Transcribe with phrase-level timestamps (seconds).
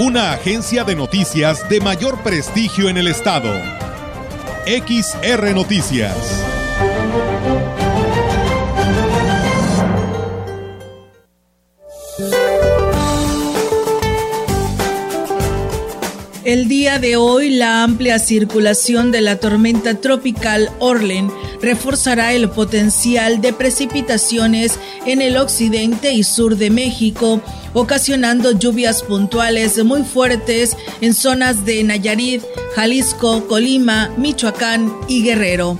[0.00, 3.52] Una agencia de noticias de mayor prestigio en el estado.
[4.64, 6.16] XR Noticias.
[16.44, 21.30] El día de hoy, la amplia circulación de la tormenta tropical Orlen
[21.62, 27.40] reforzará el potencial de precipitaciones en el occidente y sur de México,
[27.74, 32.42] ocasionando lluvias puntuales muy fuertes en zonas de Nayarit,
[32.74, 35.76] Jalisco, Colima, Michoacán y Guerrero.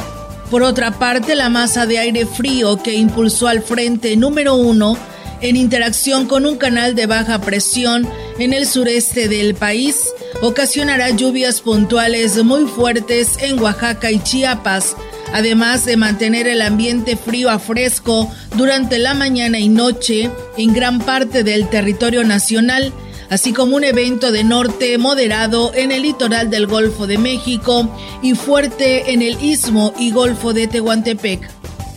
[0.50, 4.96] Por otra parte, la masa de aire frío que impulsó al frente número uno
[5.40, 11.60] en interacción con un canal de baja presión en el sureste del país, ocasionará lluvias
[11.60, 14.96] puntuales muy fuertes en Oaxaca y Chiapas,
[15.32, 21.00] además de mantener el ambiente frío a fresco durante la mañana y noche en gran
[21.00, 22.92] parte del territorio nacional,
[23.28, 27.88] así como un evento de norte moderado en el litoral del Golfo de México
[28.22, 31.48] y fuerte en el istmo y Golfo de Tehuantepec.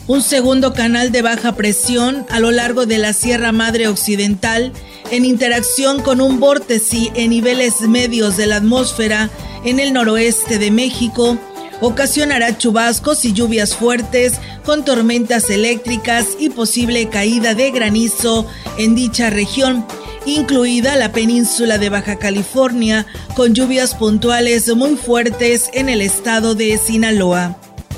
[0.05, 4.73] Un segundo canal de baja presión a lo largo de la Sierra Madre Occidental
[5.11, 9.29] en interacción con un vórtice en niveles medios de la atmósfera
[9.63, 11.37] en el noroeste de México,
[11.85, 19.29] ocasionará chubascos y lluvias fuertes con tormentas eléctricas y posible caída de granizo en dicha
[19.29, 19.85] región,
[20.25, 26.77] incluida la península de Baja California, con lluvias puntuales muy fuertes en el estado de
[26.77, 27.57] Sinaloa.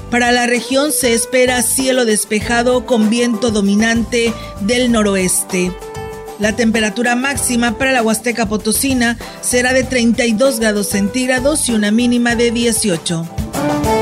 [0.10, 5.72] Para la región se espera cielo despejado con viento dominante del noroeste.
[6.40, 12.36] La temperatura máxima para la Huasteca Potosina será de 32 grados centígrados y una mínima
[12.36, 13.35] de 18.
[13.68, 13.95] ¿Cómo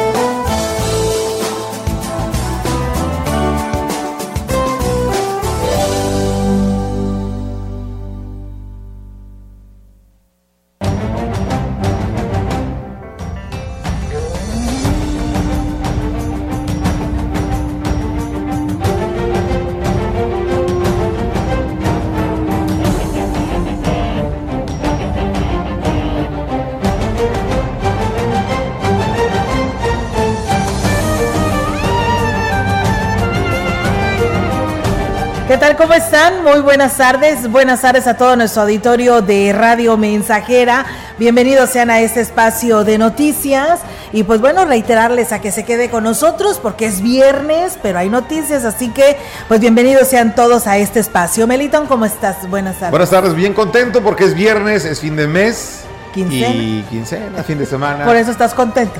[36.23, 36.43] están?
[36.43, 37.51] Muy buenas tardes.
[37.51, 40.85] Buenas tardes a todo nuestro auditorio de Radio Mensajera.
[41.17, 43.81] Bienvenidos sean a este espacio de noticias.
[44.13, 48.09] Y pues bueno, reiterarles a que se quede con nosotros porque es viernes, pero hay
[48.09, 48.63] noticias.
[48.63, 49.17] Así que
[49.47, 51.45] pues bienvenidos sean todos a este espacio.
[51.47, 52.49] Melitón, ¿cómo estás?
[52.49, 52.91] Buenas tardes.
[52.91, 55.81] Buenas tardes, bien contento porque es viernes, es fin de mes.
[56.13, 56.53] Quincena.
[56.53, 58.05] Y quincena, fin de semana.
[58.05, 58.99] Por eso estás contento.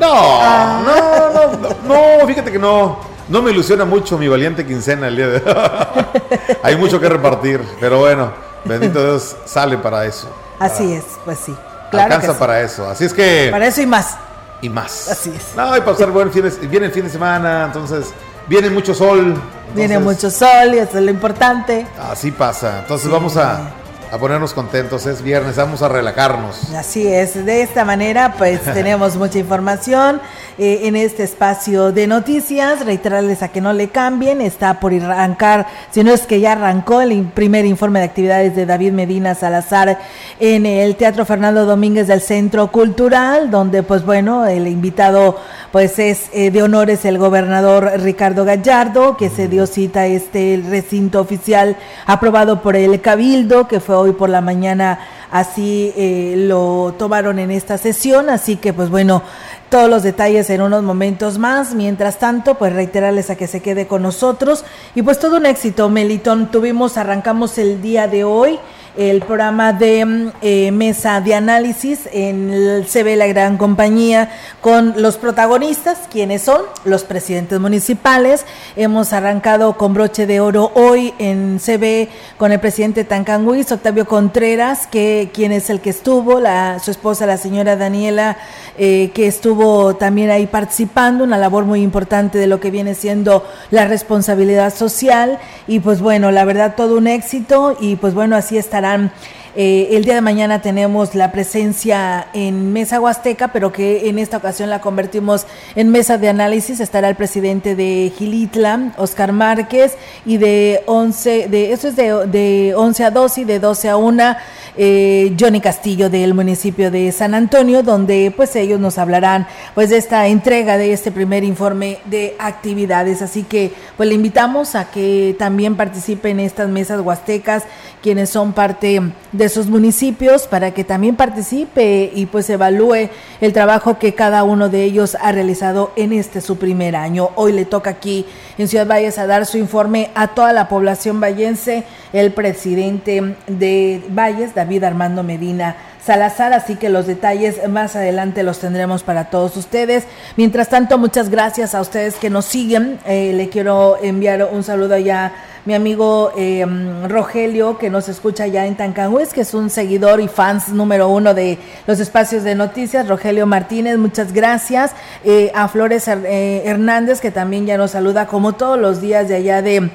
[0.00, 0.82] No, ah.
[0.84, 3.13] no, no, no, no, fíjate que no.
[3.28, 6.04] No me ilusiona mucho mi valiente quincena el día de hoy.
[6.62, 8.32] Hay mucho que repartir, pero bueno,
[8.64, 10.28] bendito Dios, sale para eso.
[10.58, 11.54] Así es, pues sí.
[11.90, 12.88] Claro alcanza para eso.
[12.88, 13.48] Así es que.
[13.50, 14.16] Para eso y más.
[14.60, 15.08] Y más.
[15.08, 15.56] Así es.
[15.56, 18.12] No, y pasar buen fin de, viene el fin de semana, entonces
[18.46, 19.34] viene mucho sol.
[19.74, 21.86] viene mucho sol y eso es lo importante.
[22.10, 22.80] Así pasa.
[22.80, 23.70] Entonces vamos a
[24.10, 25.06] a ponernos contentos.
[25.06, 26.72] Es viernes, vamos a relajarnos.
[26.74, 30.20] Así es, de esta manera pues tenemos mucha información
[30.58, 32.84] eh, en este espacio de noticias.
[32.84, 37.00] Reiterarles a que no le cambien, está por arrancar, si no es que ya arrancó
[37.00, 39.98] el primer informe de actividades de David Medina Salazar
[40.40, 45.38] en el Teatro Fernando Domínguez del Centro Cultural, donde pues bueno, el invitado
[45.74, 50.62] pues es eh, de honores el gobernador Ricardo Gallardo, que se dio cita a este
[50.68, 51.76] recinto oficial
[52.06, 55.00] aprobado por el Cabildo, que fue hoy por la mañana
[55.32, 59.24] así eh, lo tomaron en esta sesión, así que pues bueno,
[59.68, 61.74] todos los detalles en unos momentos más.
[61.74, 64.64] Mientras tanto, pues reiterarles a que se quede con nosotros.
[64.94, 66.52] Y pues todo un éxito, Melitón.
[66.52, 68.60] Tuvimos, arrancamos el día de hoy
[68.96, 74.30] el programa de mm, eh, mesa de análisis en el CB La Gran Compañía
[74.60, 78.44] con los protagonistas, quienes son los presidentes municipales.
[78.76, 84.86] Hemos arrancado con broche de oro hoy en CB con el presidente Tancanguis, Octavio Contreras,
[84.86, 88.36] que quien es el que estuvo, la, su esposa, la señora Daniela,
[88.78, 93.44] eh, que estuvo también ahí participando, una labor muy importante de lo que viene siendo
[93.70, 95.38] la responsabilidad social.
[95.66, 99.10] Y pues bueno, la verdad, todo un éxito y pues bueno, así estará And.
[99.10, 99.10] I'm
[99.56, 104.38] Eh, el día de mañana tenemos la presencia en Mesa Huasteca, pero que en esta
[104.38, 105.46] ocasión la convertimos
[105.76, 106.80] en mesa de análisis.
[106.80, 109.96] Estará el presidente de Gilitla, Oscar Márquez,
[110.26, 113.96] y de 11, de, eso es de, de 11 a 12 y de 12 a
[113.96, 114.36] 1,
[114.76, 119.46] eh, Johnny Castillo del municipio de San Antonio, donde pues ellos nos hablarán
[119.76, 123.22] pues de esta entrega de este primer informe de actividades.
[123.22, 127.62] Así que pues le invitamos a que también participe en estas mesas huastecas
[128.02, 129.00] quienes son parte
[129.32, 133.10] de sus municipios para que también participe y pues evalúe
[133.40, 137.30] el trabajo que cada uno de ellos ha realizado en este su primer año.
[137.34, 138.26] Hoy le toca aquí
[138.58, 144.02] en Ciudad Valles a dar su informe a toda la población vallense el presidente de
[144.10, 149.56] Valles, David Armando Medina Salazar, así que los detalles más adelante los tendremos para todos
[149.56, 150.04] ustedes.
[150.36, 152.98] Mientras tanto, muchas gracias a ustedes que nos siguen.
[153.06, 155.32] Eh, le quiero enviar un saludo allá
[155.64, 156.66] mi amigo eh,
[157.08, 161.32] Rogelio, que nos escucha ya en Tancanhuiz, que es un seguidor y fans número uno
[161.32, 163.08] de los espacios de noticias.
[163.08, 164.92] Rogelio Martínez, muchas gracias.
[165.24, 169.36] Eh, a Flores eh, Hernández, que también ya nos saluda como todos los días de
[169.36, 169.90] allá de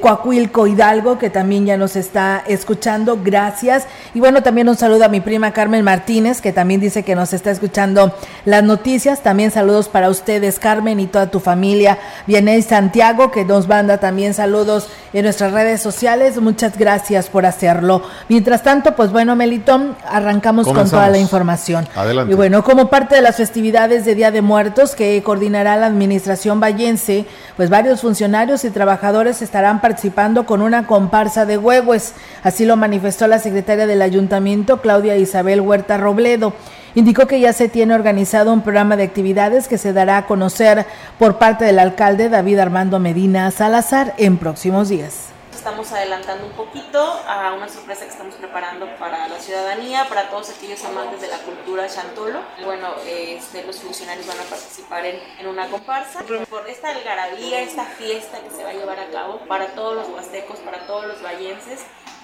[0.00, 3.18] Coacuilco Hidalgo, que también ya nos está escuchando.
[3.22, 3.86] Gracias.
[4.14, 7.32] Y bueno, también un saludo a mi prima Carmen Martínez, que también dice que nos
[7.32, 9.22] está escuchando las noticias.
[9.22, 11.98] También saludos para ustedes, Carmen, y toda tu familia.
[12.26, 16.40] Viene Santiago, que nos manda también saludos en nuestras redes sociales.
[16.40, 18.02] Muchas gracias por hacerlo.
[18.28, 21.86] Mientras tanto, pues bueno, Melitón, arrancamos con toda la información.
[21.94, 22.32] Adelante.
[22.32, 26.60] Y bueno, como parte de las festividades de Día de Muertos que coordinará la Administración
[26.60, 27.26] Vallense,
[27.56, 32.12] pues varios funcionarios y trabajadores estarán participando con una comparsa de huevos.
[32.42, 36.52] Así lo manifestó la secretaria del Ayuntamiento, Claudia Isabel Huerta Robledo.
[36.94, 40.86] Indicó que ya se tiene organizado un programa de actividades que se dará a conocer
[41.18, 45.28] por parte del alcalde David Armando Medina Salazar en próximos días
[45.68, 50.48] estamos adelantando un poquito a una sorpresa que estamos preparando para la ciudadanía, para todos
[50.48, 52.38] aquellos amantes de la cultura chantolo.
[52.64, 56.20] Bueno, este, los funcionarios van a participar en, en, una comparsa.
[56.48, 60.08] Por esta algarabía, esta fiesta que se va a llevar a cabo para todos los
[60.08, 61.80] huastecos, para todos los vallenses,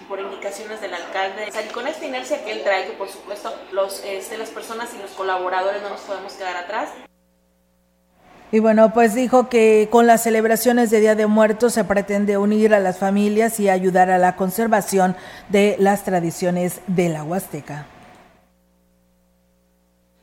[0.09, 1.49] por indicaciones del alcalde.
[1.49, 5.03] O con esta inercia que él trae, que por supuesto los, este, las personas y
[5.03, 6.91] los colaboradores no nos podemos quedar atrás.
[8.53, 12.73] Y bueno, pues dijo que con las celebraciones de Día de Muertos se pretende unir
[12.73, 15.17] a las familias y ayudar a la conservación
[15.49, 17.87] de las tradiciones de la Huasteca.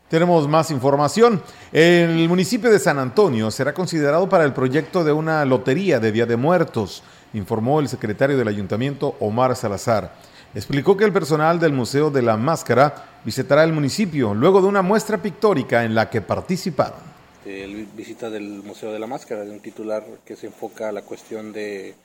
[0.07, 1.41] Tenemos más información.
[1.71, 6.25] El municipio de San Antonio será considerado para el proyecto de una lotería de Día
[6.25, 10.13] de Muertos informó el secretario del ayuntamiento Omar Salazar.
[10.53, 14.81] Explicó que el personal del Museo de la Máscara visitará el municipio luego de una
[14.81, 16.99] muestra pictórica en la que participaron.
[17.45, 21.01] El visita del Museo de la Máscara, de un titular que se enfoca a la
[21.03, 21.95] cuestión de,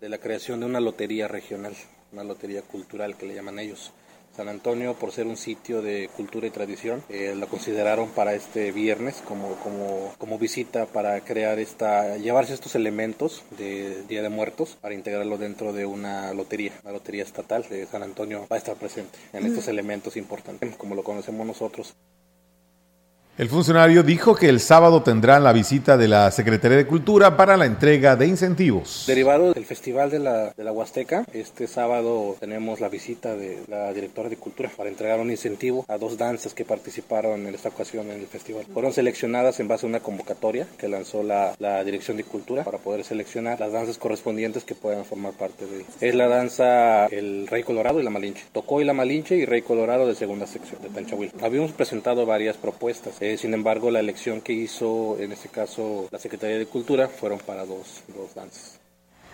[0.00, 1.74] de la creación de una lotería regional,
[2.12, 3.92] una lotería cultural que le llaman ellos.
[4.40, 8.72] San Antonio, por ser un sitio de cultura y tradición, eh, la consideraron para este
[8.72, 14.78] viernes como, como, como visita para crear esta, llevarse estos elementos de Día de Muertos
[14.80, 18.76] para integrarlo dentro de una lotería, la lotería estatal de San Antonio va a estar
[18.76, 21.94] presente en estos elementos importantes, como lo conocemos nosotros.
[23.40, 27.56] El funcionario dijo que el sábado tendrán la visita de la Secretaría de Cultura para
[27.56, 29.04] la entrega de incentivos.
[29.06, 33.94] Derivado del Festival de la, de la Huasteca, este sábado tenemos la visita de la
[33.94, 38.10] directora de Cultura para entregar un incentivo a dos danzas que participaron en esta ocasión
[38.10, 38.66] en el festival.
[38.74, 42.76] Fueron seleccionadas en base a una convocatoria que lanzó la, la Dirección de Cultura para
[42.76, 47.62] poder seleccionar las danzas correspondientes que puedan formar parte de Es la danza El Rey
[47.62, 48.44] Colorado y la Malinche.
[48.52, 51.32] Tocó y la Malinche y Rey Colorado de segunda sección de Tanchahuil.
[51.40, 53.14] Habíamos presentado varias propuestas.
[53.30, 57.38] Eh, sin embargo, la elección que hizo, en este caso, la Secretaría de Cultura, fueron
[57.38, 58.79] para dos, dos danzas.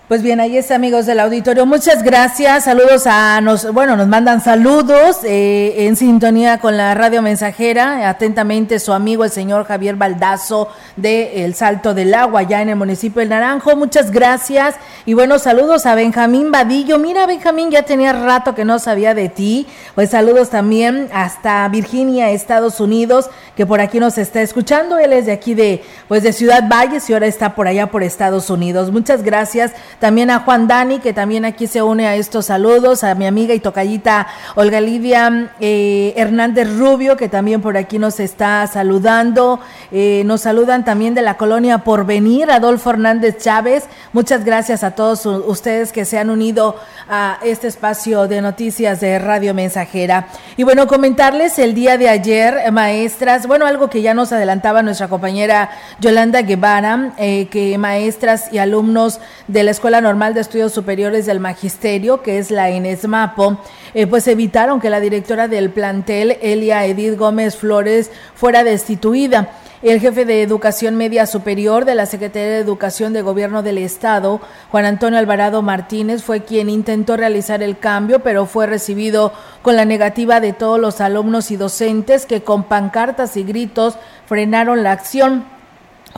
[0.09, 1.67] Pues bien, ahí está, amigos del auditorio.
[1.67, 2.63] Muchas gracias.
[2.63, 8.09] Saludos a nos, bueno, nos mandan saludos eh, en sintonía con la radio mensajera.
[8.09, 12.77] Atentamente su amigo el señor Javier Baldazo de El Salto del Agua, ya en el
[12.77, 13.75] municipio del Naranjo.
[13.75, 14.77] Muchas gracias.
[15.07, 17.01] Y bueno, saludos a Benjamín Vadillo.
[17.01, 19.67] Mira, Benjamín, ya tenía rato que no sabía de ti.
[19.97, 25.01] Pues saludos también hasta Virginia, Estados Unidos, que por aquí nos está escuchando.
[25.01, 28.05] Él es de aquí de, pues de Ciudad Valles y ahora está por allá por
[28.05, 28.93] Estados Unidos.
[28.93, 33.15] Muchas gracias también a Juan Dani, que también aquí se une a estos saludos, a
[33.15, 38.67] mi amiga y tocallita Olga Lidia eh, Hernández Rubio, que también por aquí nos está
[38.67, 39.61] saludando.
[39.91, 43.85] Eh, nos saludan también de la colonia Porvenir, Adolfo Hernández Chávez.
[44.13, 46.77] Muchas gracias a todos ustedes que se han unido
[47.09, 50.29] a este espacio de noticias de Radio Mensajera.
[50.57, 55.09] Y bueno, comentarles el día de ayer, maestras, bueno, algo que ya nos adelantaba nuestra
[55.09, 60.73] compañera Yolanda Guevara, eh, que maestras y alumnos de la Escuela Escuela Normal de Estudios
[60.73, 63.61] Superiores del Magisterio, que es la ENESMAPO,
[63.95, 69.53] eh, pues evitaron que la directora del plantel, Elia Edith Gómez Flores, fuera destituida.
[69.83, 74.41] El jefe de Educación Media Superior de la Secretaría de Educación de Gobierno del Estado,
[74.73, 79.85] Juan Antonio Alvarado Martínez, fue quien intentó realizar el cambio, pero fue recibido con la
[79.85, 85.56] negativa de todos los alumnos y docentes que con pancartas y gritos frenaron la acción.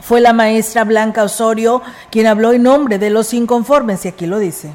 [0.01, 4.39] Fue la maestra Blanca Osorio quien habló en nombre de los inconformes y aquí lo
[4.39, 4.71] dice.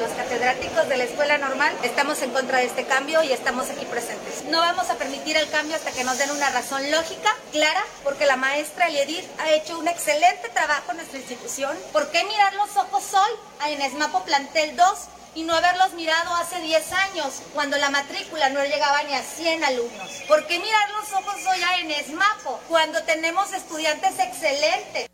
[0.00, 3.84] Los catedráticos de la escuela normal estamos en contra de este cambio y estamos aquí
[3.84, 4.44] presentes.
[4.50, 8.26] No vamos a permitir el cambio hasta que nos den una razón lógica, clara, porque
[8.26, 11.76] la maestra Eliedith ha hecho un excelente trabajo en nuestra institución.
[11.92, 14.88] ¿Por qué mirar los ojos hoy a Enesmapo Plantel 2
[15.34, 19.64] y no haberlos mirado hace 10 años, cuando la matrícula no llegaba ni a 100
[19.64, 20.10] alumnos?
[20.28, 25.11] ¿Por qué mirar los ojos hoy a Enesmapo, cuando tenemos estudiantes excelentes?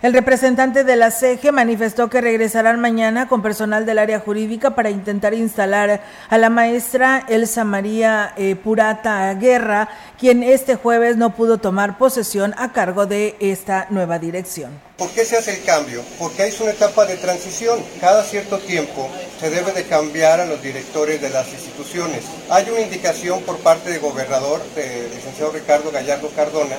[0.00, 4.90] El representante de la CEGE manifestó que regresarán mañana con personal del área jurídica para
[4.90, 11.58] intentar instalar a la maestra Elsa María eh, Purata Guerra, quien este jueves no pudo
[11.58, 14.70] tomar posesión a cargo de esta nueva dirección.
[14.96, 16.04] ¿Por qué se hace el cambio?
[16.16, 17.80] Porque es una etapa de transición.
[18.00, 22.24] Cada cierto tiempo se debe de cambiar a los directores de las instituciones.
[22.50, 26.76] Hay una indicación por parte del gobernador, del licenciado Ricardo Gallardo Cardona,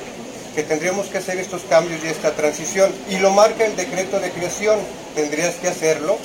[0.60, 2.92] que tendríamos que hacer estos cambios y esta transición.
[3.10, 4.78] Y lo marca el decreto de creación,
[5.16, 6.18] tendrías que hacerlo.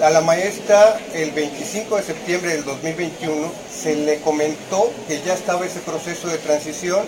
[0.00, 5.66] A la maestra el 25 de septiembre del 2021 se le comentó que ya estaba
[5.66, 7.04] ese proceso de transición.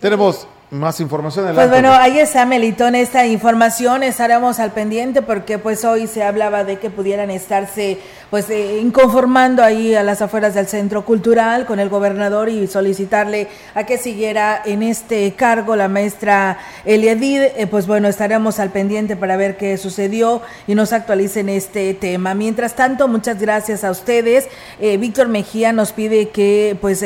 [0.00, 1.54] Tenemos más información.
[1.54, 6.64] Pues bueno, ahí está Melitón esta información, estaremos al pendiente porque pues hoy se hablaba
[6.64, 7.98] de que pudieran estarse
[8.32, 13.48] pues eh, inconformando ahí a las afueras del centro cultural con el gobernador y solicitarle
[13.74, 19.16] a que siguiera en este cargo la maestra Eliadid, eh, pues bueno, estaremos al pendiente
[19.16, 22.32] para ver qué sucedió y nos actualicen este tema.
[22.32, 24.48] Mientras tanto, muchas gracias a ustedes.
[24.80, 27.04] Eh, Víctor Mejía nos pide que pues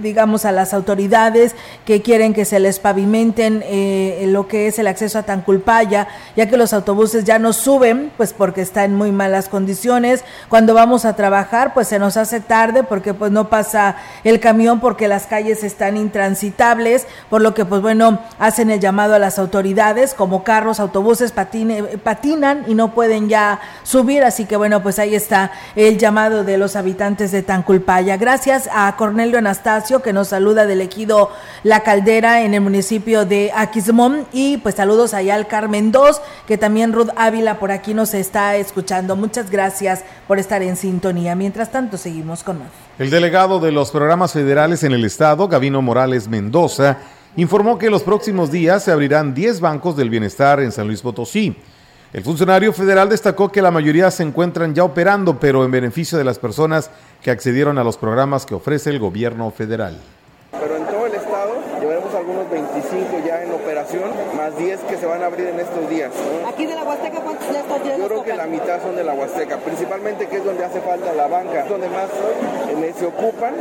[0.00, 3.64] digamos a las autoridades que quieren que se les pavimenten
[4.32, 8.32] lo que es el acceso a Tanculpaya, ya que los autobuses ya no suben, pues
[8.32, 12.82] porque está en muy malas condiciones cuando vamos a trabajar, pues se nos hace tarde
[12.82, 17.80] porque pues no pasa el camión porque las calles están intransitables, por lo que pues
[17.80, 23.28] bueno, hacen el llamado a las autoridades, como carros, autobuses patine, patinan y no pueden
[23.28, 28.16] ya subir, así que bueno, pues ahí está el llamado de los habitantes de Tanculpaya.
[28.18, 31.30] Gracias a Cornelio Anastasio que nos saluda del ejido
[31.62, 36.58] La Caldera en el municipio de Aquismón y pues saludos allá al Carmen 2, que
[36.58, 39.14] también Ruth Ávila por aquí nos está escuchando.
[39.14, 41.36] Muchas gracias por estar estar en sintonía.
[41.36, 42.68] Mientras tanto, seguimos con más.
[42.98, 46.98] El delegado de los programas federales en el estado, Gavino Morales Mendoza,
[47.36, 51.56] informó que los próximos días se abrirán 10 bancos del bienestar en San Luis Potosí.
[52.12, 56.24] El funcionario federal destacó que la mayoría se encuentran ya operando, pero en beneficio de
[56.24, 56.90] las personas
[57.22, 60.00] que accedieron a los programas que ofrece el gobierno federal.
[60.50, 65.06] Pero en todo el estado llevaremos algunos 25 ya en operación, más 10 que se
[65.06, 66.12] van a abrir en estos días.
[66.46, 69.14] ¿Aquí de la Huasteca cuántos ya están Yo creo que la mitad son de la
[69.14, 73.54] Huasteca, principalmente que es donde hace falta la banca, donde más eh, se ocupan.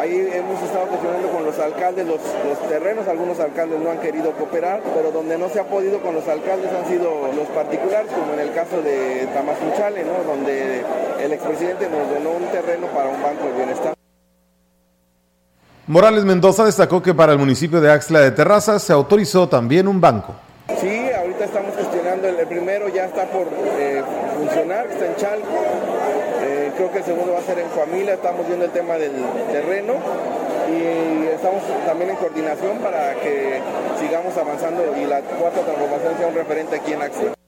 [0.00, 4.32] Ahí hemos estado gestionando con los alcaldes los, los terrenos, algunos alcaldes no han querido
[4.32, 8.32] cooperar, pero donde no se ha podido con los alcaldes han sido los particulares, como
[8.32, 10.24] en el caso de Tamazunchale, ¿no?
[10.24, 10.82] donde
[11.20, 13.94] el expresidente nos donó un terreno para un banco de bienestar.
[15.86, 20.00] Morales Mendoza destacó que para el municipio de Axla de Terrazas se autorizó también un
[20.00, 20.34] banco.
[20.66, 23.46] Sí, ahorita estamos gestionando, el primero ya está por
[23.78, 24.02] eh,
[24.38, 25.46] funcionar, está en Chalco,
[26.42, 29.12] eh, creo que el segundo va a ser en familia, estamos viendo el tema del
[29.52, 29.94] terreno
[30.72, 33.60] y estamos también en coordinación para que
[34.00, 37.43] sigamos avanzando y la cuarta transformación sea un referente aquí en Axla.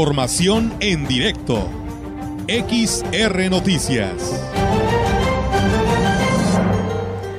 [0.00, 1.68] Información en directo.
[2.48, 4.16] XR Noticias.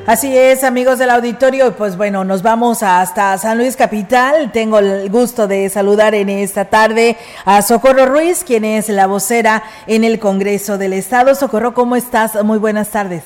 [0.06, 4.52] Así es, amigos del auditorio, pues bueno, nos vamos hasta San Luis Capital.
[4.52, 9.64] Tengo el gusto de saludar en esta tarde a Socorro Ruiz, quien es la vocera
[9.88, 11.34] en el Congreso del Estado.
[11.34, 12.44] Socorro, ¿cómo estás?
[12.44, 13.24] Muy buenas tardes.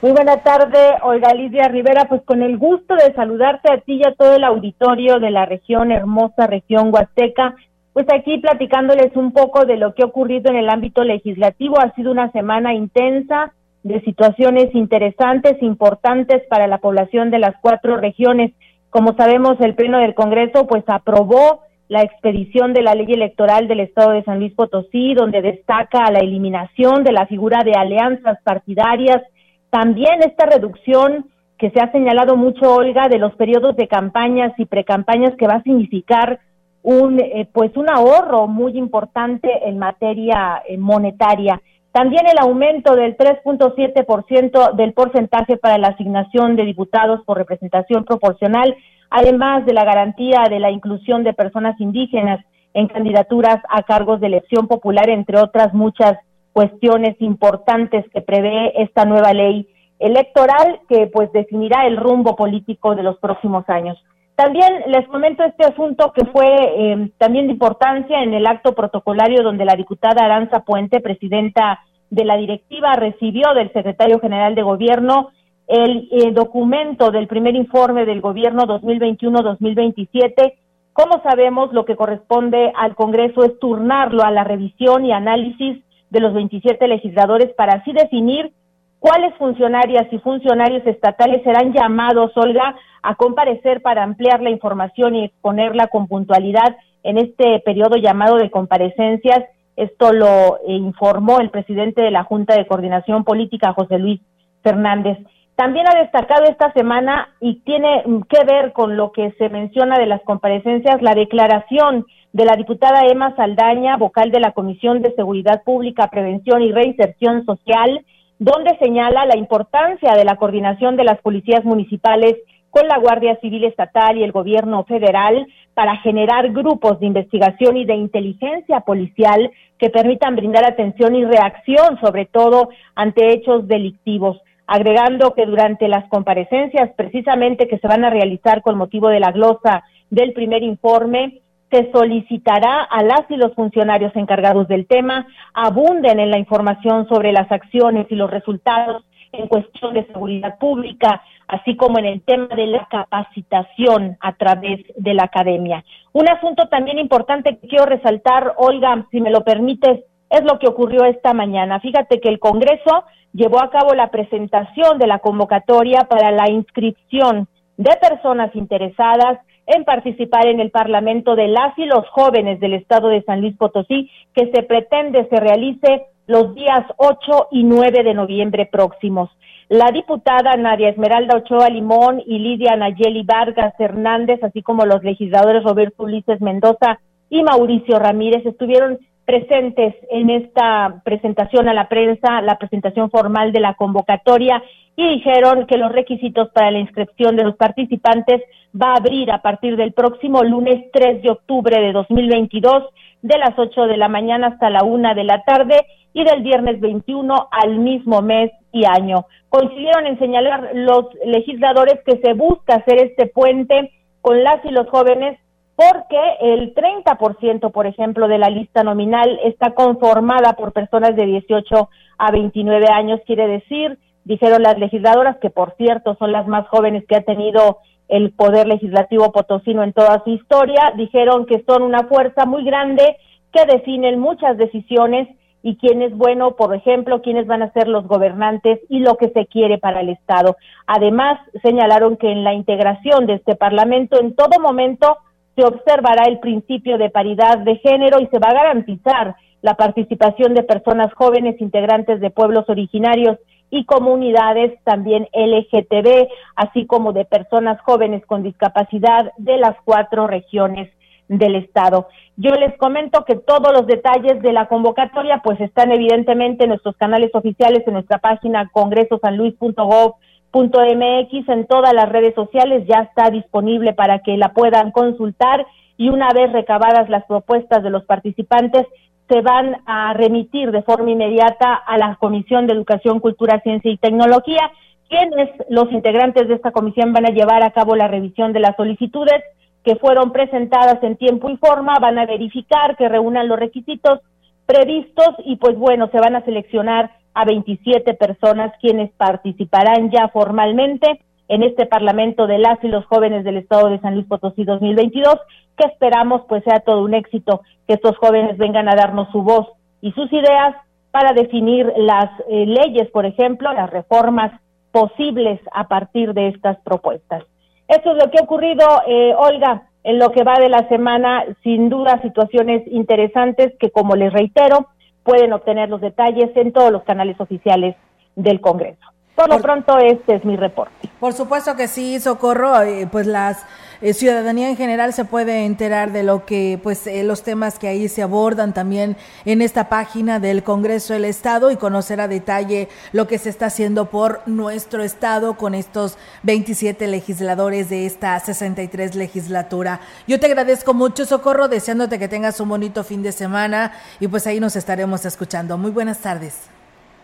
[0.00, 4.08] Muy buena tarde, Olga Lidia Rivera, pues con el gusto de saludarte a ti y
[4.08, 7.54] a todo el auditorio de la región, hermosa región Huasteca,
[7.92, 11.80] pues aquí platicándoles un poco de lo que ha ocurrido en el ámbito legislativo.
[11.80, 17.96] Ha sido una semana intensa de situaciones interesantes, importantes para la población de las cuatro
[17.96, 18.52] regiones.
[18.90, 23.80] Como sabemos, el Pleno del Congreso pues aprobó la expedición de la ley electoral del
[23.80, 29.22] Estado de San Luis Potosí, donde destaca la eliminación de la figura de alianzas partidarias
[29.70, 34.64] también esta reducción que se ha señalado mucho, Olga, de los periodos de campañas y
[34.64, 36.40] precampañas que va a significar
[36.82, 41.60] un eh, pues un ahorro muy importante en materia eh, monetaria.
[41.92, 48.76] También el aumento del 3.7% del porcentaje para la asignación de diputados por representación proporcional,
[49.10, 52.44] además de la garantía de la inclusión de personas indígenas
[52.74, 56.16] en candidaturas a cargos de elección popular, entre otras muchas
[56.52, 59.68] cuestiones importantes que prevé esta nueva ley
[59.98, 63.98] electoral que pues definirá el rumbo político de los próximos años.
[64.40, 69.42] También les comento este asunto que fue eh, también de importancia en el acto protocolario
[69.42, 75.28] donde la diputada Aranza Puente, presidenta de la directiva, recibió del secretario general de gobierno
[75.66, 80.54] el eh, documento del primer informe del gobierno 2021-2027.
[80.94, 86.20] Como sabemos, lo que corresponde al Congreso es turnarlo a la revisión y análisis de
[86.20, 88.54] los 27 legisladores para así definir
[89.00, 95.24] cuáles funcionarias y funcionarios estatales serán llamados, Olga, a comparecer para ampliar la información y
[95.24, 99.40] exponerla con puntualidad en este periodo llamado de comparecencias.
[99.74, 104.20] Esto lo informó el presidente de la Junta de Coordinación Política, José Luis
[104.62, 105.18] Fernández.
[105.56, 110.06] También ha destacado esta semana y tiene que ver con lo que se menciona de
[110.06, 115.62] las comparecencias, la declaración de la diputada Emma Saldaña, vocal de la Comisión de Seguridad
[115.64, 118.04] Pública, Prevención y Reinserción Social,
[118.40, 122.36] donde señala la importancia de la coordinación de las policías municipales
[122.70, 127.84] con la Guardia Civil Estatal y el Gobierno Federal para generar grupos de investigación y
[127.84, 134.40] de inteligencia policial que permitan brindar atención y reacción, sobre todo ante hechos delictivos.
[134.66, 139.32] Agregando que durante las comparecencias precisamente que se van a realizar con motivo de la
[139.32, 146.18] glosa del primer informe, se solicitará a las y los funcionarios encargados del tema abunden
[146.18, 151.76] en la información sobre las acciones y los resultados en cuestión de seguridad pública, así
[151.76, 155.84] como en el tema de la capacitación a través de la academia.
[156.12, 160.68] Un asunto también importante que quiero resaltar, Olga, si me lo permites, es lo que
[160.68, 161.78] ocurrió esta mañana.
[161.80, 167.46] Fíjate que el Congreso llevó a cabo la presentación de la convocatoria para la inscripción
[167.76, 169.38] de personas interesadas
[169.74, 173.56] en participar en el Parlamento de las y los jóvenes del Estado de San Luis
[173.56, 179.30] Potosí, que se pretende se realice los días 8 y 9 de noviembre próximos.
[179.68, 185.62] La diputada Nadia Esmeralda Ochoa Limón y Lidia Nayeli Vargas Hernández, así como los legisladores
[185.62, 192.58] Roberto Ulises Mendoza y Mauricio Ramírez, estuvieron presentes en esta presentación a la prensa, la
[192.58, 194.60] presentación formal de la convocatoria
[194.96, 198.42] y dijeron que los requisitos para la inscripción de los participantes
[198.74, 202.84] va a abrir a partir del próximo lunes 3 de octubre de 2022
[203.22, 206.80] de las 8 de la mañana hasta la 1 de la tarde y del viernes
[206.80, 209.26] 21 al mismo mes y año.
[209.48, 214.88] Coincidieron en señalar los legisladores que se busca hacer este puente con las y los
[214.88, 215.38] jóvenes
[215.76, 221.88] porque el 30%, por ejemplo, de la lista nominal está conformada por personas de 18
[222.18, 227.04] a 29 años, quiere decir, dijeron las legisladoras, que por cierto son las más jóvenes
[227.06, 227.78] que ha tenido
[228.10, 233.16] el poder legislativo potosino en toda su historia, dijeron que son una fuerza muy grande
[233.52, 235.28] que definen muchas decisiones
[235.62, 239.28] y quién es bueno, por ejemplo, quiénes van a ser los gobernantes y lo que
[239.30, 240.56] se quiere para el Estado.
[240.86, 245.18] Además, señalaron que en la integración de este Parlamento en todo momento
[245.56, 250.54] se observará el principio de paridad de género y se va a garantizar la participación
[250.54, 253.36] de personas jóvenes integrantes de pueblos originarios
[253.70, 260.90] y comunidades también LGTB, así como de personas jóvenes con discapacidad de las cuatro regiones
[261.28, 262.08] del estado.
[262.36, 266.96] Yo les comento que todos los detalles de la convocatoria pues están evidentemente en nuestros
[266.96, 270.14] canales oficiales en nuestra página congresosanluis.gov
[270.52, 275.64] MX en todas las redes sociales ya está disponible para que la puedan consultar
[275.96, 278.86] y una vez recabadas las propuestas de los participantes
[279.30, 283.96] se van a remitir de forma inmediata a la Comisión de Educación, Cultura, Ciencia y
[283.96, 284.70] Tecnología,
[285.08, 288.74] quienes los integrantes de esta comisión van a llevar a cabo la revisión de las
[288.76, 289.42] solicitudes
[289.84, 294.20] que fueron presentadas en tiempo y forma, van a verificar que reúnan los requisitos
[294.66, 301.20] previstos y pues bueno, se van a seleccionar a 27 personas quienes participarán ya formalmente
[301.50, 305.34] en este Parlamento de las y los jóvenes del Estado de San Luis Potosí 2022,
[305.76, 309.66] que esperamos pues sea todo un éxito, que estos jóvenes vengan a darnos su voz
[310.00, 310.76] y sus ideas
[311.10, 314.52] para definir las eh, leyes, por ejemplo, las reformas
[314.92, 317.42] posibles a partir de estas propuestas.
[317.88, 321.44] Esto es lo que ha ocurrido, eh, Olga, en lo que va de la semana,
[321.64, 324.86] sin duda situaciones interesantes que, como les reitero,
[325.24, 327.96] pueden obtener los detalles en todos los canales oficiales
[328.36, 329.09] del Congreso.
[329.34, 331.08] Por lo pronto, este es mi reporte.
[331.18, 333.58] Por supuesto que sí, Socorro, eh, pues las
[334.02, 337.86] eh, ciudadanía en general se puede enterar de lo que, pues, eh, los temas que
[337.86, 342.88] ahí se abordan también en esta página del Congreso del Estado y conocer a detalle
[343.12, 349.16] lo que se está haciendo por nuestro Estado con estos 27 legisladores de esta 63
[349.16, 350.00] legislatura.
[350.26, 354.46] Yo te agradezco mucho, Socorro, deseándote que tengas un bonito fin de semana y pues
[354.46, 355.76] ahí nos estaremos escuchando.
[355.76, 356.79] Muy buenas tardes.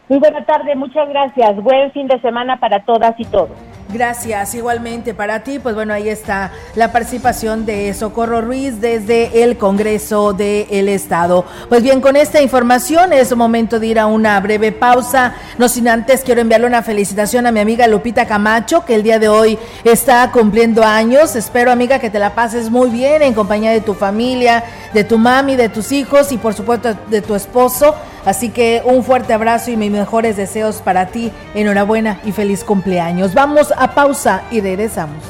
[0.08, 1.56] Muy buena tarde, muchas gracias.
[1.62, 3.50] Buen fin de semana para todas y todos.
[3.96, 5.58] Gracias, igualmente para ti.
[5.58, 11.46] Pues bueno, ahí está la participación de Socorro Ruiz desde el Congreso del Estado.
[11.70, 15.32] Pues bien, con esta información es momento de ir a una breve pausa.
[15.56, 19.18] No sin antes quiero enviarle una felicitación a mi amiga Lupita Camacho, que el día
[19.18, 21.34] de hoy está cumpliendo años.
[21.34, 25.16] Espero, amiga, que te la pases muy bien en compañía de tu familia, de tu
[25.16, 27.94] mami, de tus hijos y por supuesto de tu esposo.
[28.26, 31.30] Así que un fuerte abrazo y mis mejores deseos para ti.
[31.54, 33.34] Enhorabuena y feliz cumpleaños.
[33.34, 35.22] Vamos a pausa y regresamos.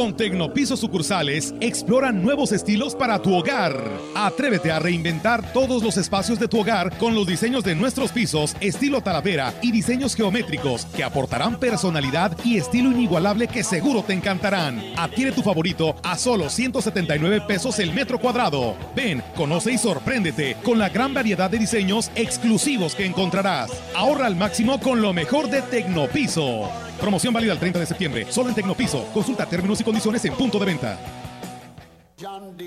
[0.00, 3.78] Con Tecnopiso sucursales, explora nuevos estilos para tu hogar.
[4.14, 8.56] Atrévete a reinventar todos los espacios de tu hogar con los diseños de nuestros pisos,
[8.62, 14.82] estilo talavera y diseños geométricos que aportarán personalidad y estilo inigualable que seguro te encantarán.
[14.96, 18.76] Adquiere tu favorito a solo 179 pesos el metro cuadrado.
[18.96, 23.70] Ven, conoce y sorpréndete con la gran variedad de diseños exclusivos que encontrarás.
[23.94, 26.70] Ahorra al máximo con lo mejor de Tecnopiso.
[27.00, 29.06] Promoción válida el 30 de septiembre, solo en Tecnopiso.
[29.14, 30.98] Consulta términos y condiciones en punto de venta.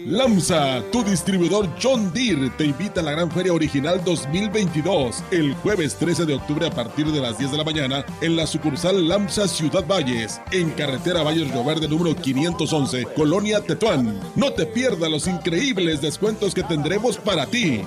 [0.08, 5.96] Lamsa, tu distribuidor John Deere, te invita a la Gran Feria Original 2022 el jueves
[5.96, 9.48] 13 de octubre a partir de las 10 de la mañana en la sucursal Lamsa
[9.48, 14.20] Ciudad Valles, en carretera Valles Río Verde número 511, Colonia Tetuán.
[14.36, 17.84] No te pierdas los increíbles descuentos que tendremos para ti.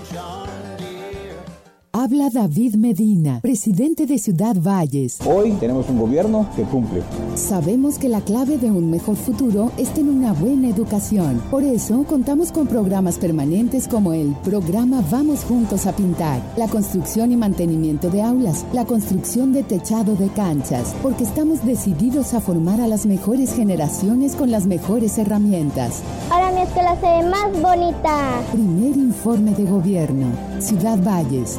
[2.07, 5.19] Habla David Medina, presidente de Ciudad Valles.
[5.27, 7.03] Hoy tenemos un gobierno que cumple.
[7.35, 11.43] Sabemos que la clave de un mejor futuro es tener una buena educación.
[11.51, 17.33] Por eso contamos con programas permanentes como el programa Vamos Juntos a Pintar, la construcción
[17.33, 22.81] y mantenimiento de aulas, la construcción de techado de canchas, porque estamos decididos a formar
[22.81, 26.03] a las mejores generaciones con las mejores herramientas.
[26.31, 28.43] Ahora mi escuela se ve más bonita.
[28.53, 30.27] Primer informe de gobierno.
[30.61, 31.59] Ciudad Valles.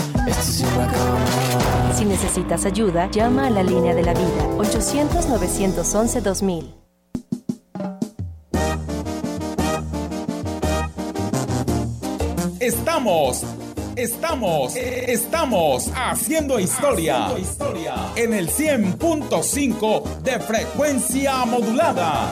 [0.41, 0.65] Si
[2.05, 6.73] necesitas ayuda, llama a la línea de la vida 800-911-2000.
[12.59, 13.43] Estamos,
[13.95, 17.27] estamos, estamos haciendo historia
[18.15, 22.31] en el 100.5 de frecuencia modulada.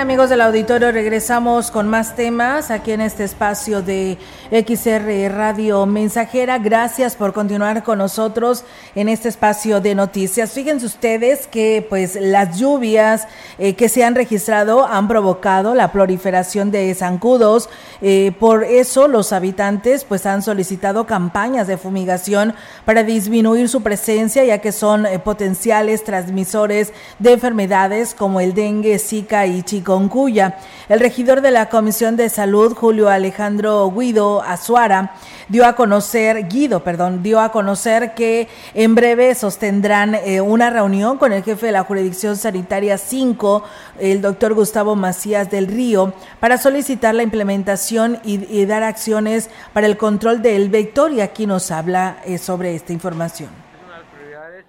[0.00, 4.16] Amigos del auditorio, regresamos con más temas aquí en este espacio de
[4.50, 6.58] XR Radio Mensajera.
[6.58, 10.52] Gracias por continuar con nosotros en este espacio de noticias.
[10.52, 16.70] Fíjense ustedes que pues las lluvias eh, que se han registrado han provocado la proliferación
[16.70, 17.68] de zancudos.
[18.00, 22.54] Eh, por eso los habitantes pues han solicitado campañas de fumigación
[22.86, 28.98] para disminuir su presencia ya que son eh, potenciales transmisores de enfermedades como el dengue,
[28.98, 30.56] zika y chikungunya.
[30.88, 35.14] El regidor de la Comisión de Salud, Julio Alejandro Guido Azuara,
[35.48, 41.18] dio a conocer, Guido, perdón, dio a conocer que en breve sostendrán eh, una reunión
[41.18, 43.64] con el jefe de la jurisdicción sanitaria 5,
[43.98, 49.96] el doctor Gustavo Macías del Río, para solicitar la implementación y, dar acciones para el
[49.96, 53.48] control del vector y aquí nos habla eh, sobre esta información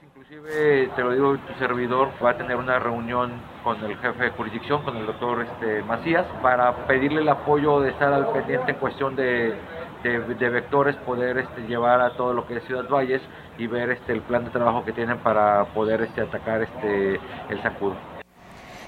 [0.03, 3.31] inclusive te lo digo, tu servidor va a tener una reunión
[3.63, 7.91] con el jefe de jurisdicción, con el doctor este, Macías, para pedirle el apoyo de
[7.91, 9.55] estar al pendiente en cuestión de,
[10.03, 13.21] de, vectores, poder este, llevar a todo lo que es Ciudad Valles
[13.57, 17.19] y ver este, el plan de trabajo que tienen para poder este, atacar este,
[17.49, 18.10] el sacudo.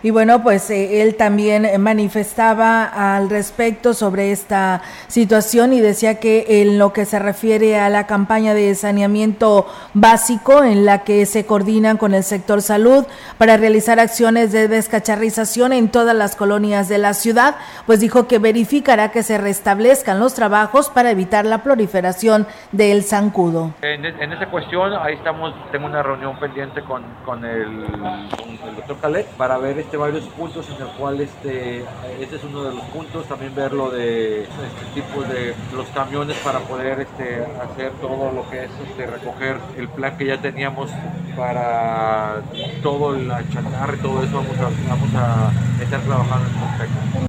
[0.04, 6.62] Y bueno, pues eh, él también manifestaba al respecto sobre esta situación y decía que
[6.62, 11.46] en lo que se refiere a la campaña de saneamiento básico en la que se
[11.46, 13.06] coordinan con el sector salud
[13.38, 18.40] para realizar acciones de descacharrización en todas las colonias de la ciudad, pues dijo que
[18.40, 23.74] verificará que se restablezcan los trabajos para evitar la proliferación del zancudo.
[23.82, 27.86] En, en esa cuestión, ahí estamos, tengo una reunión pendiente con, con, el,
[28.76, 31.84] doctor Calet para ver este varios puntos en el cual este,
[32.20, 34.56] este es uno de los puntos, también ver lo de este
[34.96, 39.88] tipo de los camiones para poder este, hacer todo lo que es este, recoger el
[39.90, 40.90] plan que ya teníamos
[41.38, 42.42] para
[42.82, 47.28] todo la chatarra y todo eso vamos a, vamos a estar trabajando en respecto.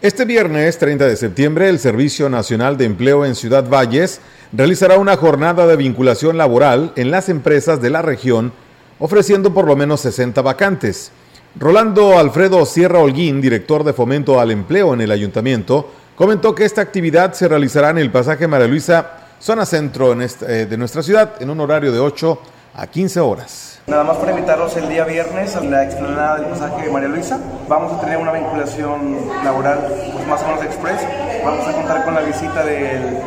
[0.00, 5.18] Este viernes 30 de septiembre, el Servicio Nacional de Empleo en Ciudad Valles realizará una
[5.18, 8.54] jornada de vinculación laboral en las empresas de la región,
[8.98, 11.12] ofreciendo por lo menos 60 vacantes.
[11.58, 16.80] Rolando Alfredo Sierra Holguín, director de Fomento al Empleo en el Ayuntamiento, comentó que esta
[16.80, 19.10] actividad se realizará en el pasaje María Luisa,
[19.40, 22.38] zona centro eh, de nuestra ciudad, en un horario de 8
[22.76, 23.80] a 15 horas.
[23.88, 27.40] Nada más para invitarlos el día viernes a la explanada del pasaje María Luisa.
[27.68, 29.80] Vamos a tener una vinculación laboral
[30.14, 31.00] pues, más o menos express.
[31.44, 33.18] Vamos a contar con la visita del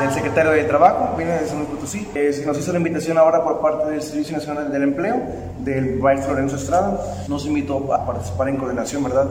[0.00, 2.08] del secretario de Trabajo, viene de San Potosí.
[2.14, 5.22] Eh, nos hizo la invitación ahora por parte del Servicio Nacional del Empleo,
[5.58, 7.00] del maestro Lorenzo Estrada.
[7.28, 9.26] Nos invitó a participar en coordinación, ¿verdad?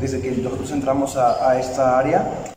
[0.00, 2.54] Desde que nosotros entramos a esta área.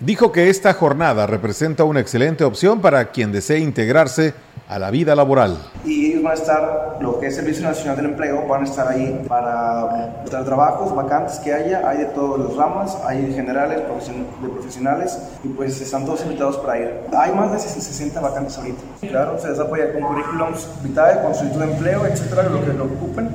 [0.00, 4.34] Dijo que esta jornada representa una excelente opción para quien desee integrarse
[4.68, 5.56] a la vida laboral.
[5.84, 8.88] Y ellos van a estar, lo que es Servicio Nacional del Empleo, van a estar
[8.88, 14.48] ahí para buscar trabajos, vacantes que haya, hay de todas las ramas, hay generales, de
[14.48, 16.90] profesionales, y pues están todos invitados para ir.
[17.16, 18.82] Hay más de 60 vacantes ahorita.
[19.00, 22.84] Claro, se les apoya con currículums vitae, con solicitud de empleo, etcétera, lo que lo
[22.84, 23.30] ocupen,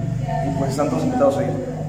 [0.47, 1.81] y pues están todos invitados a ir.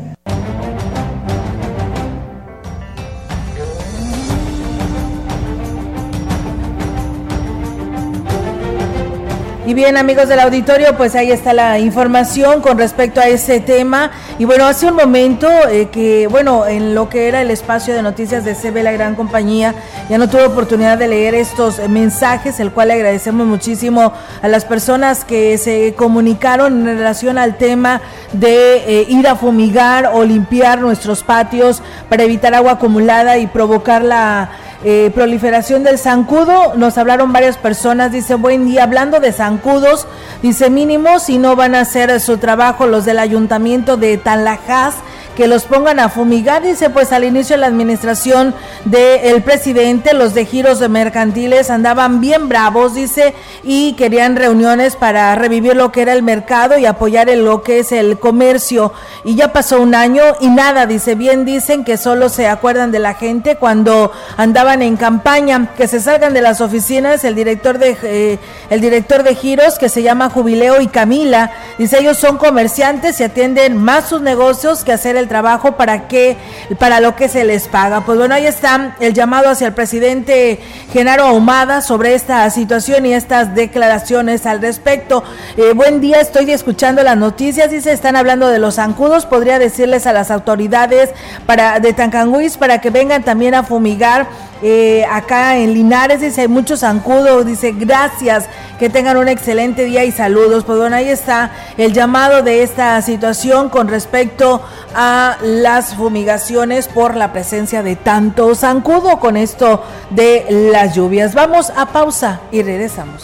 [9.74, 14.10] Bien, amigos del auditorio, pues ahí está la información con respecto a ese tema.
[14.38, 18.02] Y bueno, hace un momento eh, que, bueno, en lo que era el espacio de
[18.02, 19.74] noticias de CB, la gran compañía,
[20.10, 24.66] ya no tuve oportunidad de leer estos mensajes, el cual le agradecemos muchísimo a las
[24.66, 28.02] personas que se comunicaron en relación al tema
[28.34, 34.02] de eh, ir a fumigar o limpiar nuestros patios para evitar agua acumulada y provocar
[34.02, 34.50] la
[34.84, 40.06] eh, proliferación del zancudo, nos hablaron varias personas, dice, buen día, hablando de zancudos,
[40.42, 44.96] dice mínimo si no van a hacer su trabajo los del ayuntamiento de Tanlajas,
[45.36, 46.62] que los pongan a fumigar.
[46.62, 52.20] Dice, pues al inicio de la administración del presidente, los de giros de mercantiles andaban
[52.20, 57.28] bien bravos, dice, y querían reuniones para revivir lo que era el mercado y apoyar
[57.28, 58.92] en lo que es el comercio.
[59.24, 62.98] Y ya pasó un año y nada, dice, bien dicen que solo se acuerdan de
[62.98, 67.96] la gente cuando andaban en campaña, que se salgan de las oficinas, el director de,
[68.02, 68.38] eh,
[68.70, 73.24] el director de giros que se llama Jubileo y Camila, dice, ellos son comerciantes y
[73.24, 76.36] atienden más sus negocios que hacer el el trabajo para que
[76.78, 78.02] para lo que se les paga.
[78.02, 80.60] Pues bueno, ahí está el llamado hacia el presidente
[80.92, 85.24] Genaro Ahumada sobre esta situación y estas declaraciones al respecto.
[85.56, 90.06] Eh, buen día, estoy escuchando las noticias, dice, están hablando de los zancudos, podría decirles
[90.06, 91.10] a las autoridades
[91.46, 94.26] para de Tancanguis para que vengan también a fumigar
[94.64, 98.44] eh, acá en Linares, dice, hay muchos zancudos, dice, gracias,
[98.78, 100.62] que tengan un excelente día y saludos.
[100.64, 104.62] Pues bueno, ahí está el llamado de esta situación con respecto
[104.94, 105.11] a
[105.42, 111.34] las fumigaciones por la presencia de tanto zancudo con esto de las lluvias.
[111.34, 113.22] Vamos a pausa y regresamos.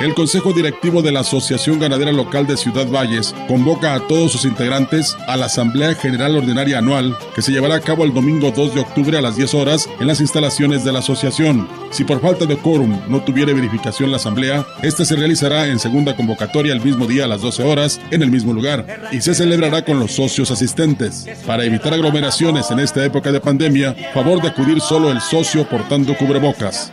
[0.00, 4.44] El Consejo Directivo de la Asociación Ganadera Local de Ciudad Valles convoca a todos sus
[4.44, 8.76] integrantes a la Asamblea General Ordinaria Anual que se llevará a cabo el domingo 2
[8.76, 11.68] de octubre a las 10 horas en las instalaciones de la asociación.
[11.90, 16.14] Si por falta de quórum no tuviera verificación la Asamblea, esta se realizará en segunda
[16.14, 19.84] convocatoria el mismo día a las 12 horas en el mismo lugar y se celebrará
[19.84, 21.26] con los socios asistentes.
[21.44, 26.16] Para evitar aglomeraciones en esta época de pandemia, favor de acudir solo el socio portando
[26.16, 26.92] cubrebocas.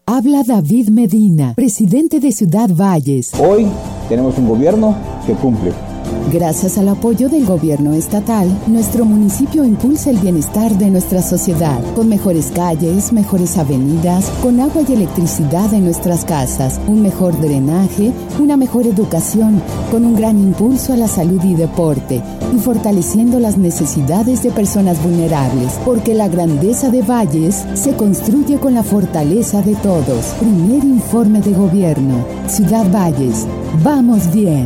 [0.05, 3.31] Habla David Medina, presidente de Ciudad Valles.
[3.39, 3.67] Hoy
[4.09, 5.90] tenemos un gobierno que cumple.
[6.31, 12.07] Gracias al apoyo del gobierno estatal, nuestro municipio impulsa el bienestar de nuestra sociedad, con
[12.07, 18.55] mejores calles, mejores avenidas, con agua y electricidad en nuestras casas, un mejor drenaje, una
[18.55, 22.21] mejor educación, con un gran impulso a la salud y deporte,
[22.55, 28.73] y fortaleciendo las necesidades de personas vulnerables, porque la grandeza de Valles se construye con
[28.73, 30.25] la fortaleza de todos.
[30.39, 32.25] Primer informe de gobierno.
[32.47, 33.45] Ciudad Valles.
[33.83, 34.65] Vamos bien.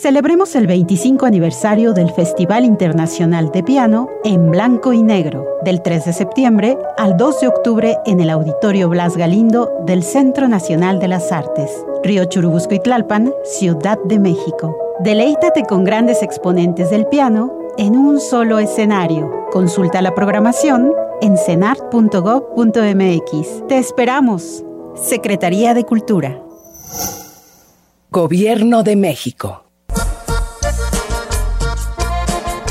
[0.00, 6.04] Celebremos el 25 aniversario del Festival Internacional de Piano en Blanco y Negro, del 3
[6.04, 11.08] de septiembre al 2 de octubre en el Auditorio Blas Galindo del Centro Nacional de
[11.08, 11.72] las Artes,
[12.04, 14.78] Río Churubusco y Tlalpan, Ciudad de México.
[15.00, 19.48] Deleítate con grandes exponentes del piano en un solo escenario.
[19.50, 23.66] Consulta la programación en cenart.gov.mx.
[23.66, 24.62] Te esperamos.
[24.94, 26.40] Secretaría de Cultura.
[28.12, 29.64] Gobierno de México.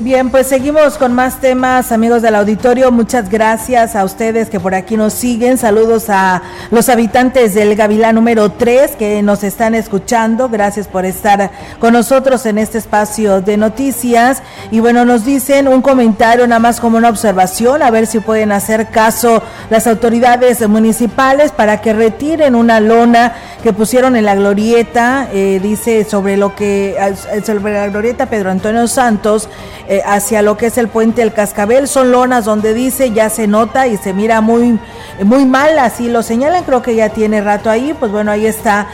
[0.00, 2.90] Bien, pues seguimos con más temas, amigos del auditorio.
[2.90, 5.58] Muchas gracias a ustedes que por aquí nos siguen.
[5.58, 6.40] Saludos a
[6.70, 10.48] los habitantes del Gavilán número 3 que nos están escuchando.
[10.48, 14.42] Gracias por estar con nosotros en este espacio de noticias.
[14.70, 18.52] Y bueno, nos dicen un comentario nada más como una observación, a ver si pueden
[18.52, 25.28] hacer caso las autoridades municipales para que retiren una lona que pusieron en la glorieta,
[25.30, 26.96] eh, dice sobre lo que,
[27.44, 29.50] sobre la glorieta Pedro Antonio Santos
[29.90, 31.88] eh, hacia lo que es el puente El Cascabel.
[31.88, 34.78] Son lonas donde dice ya se nota y se mira muy,
[35.24, 36.62] muy mal, así lo señalan.
[36.62, 37.92] Creo que ya tiene rato ahí.
[37.98, 38.86] Pues bueno, ahí está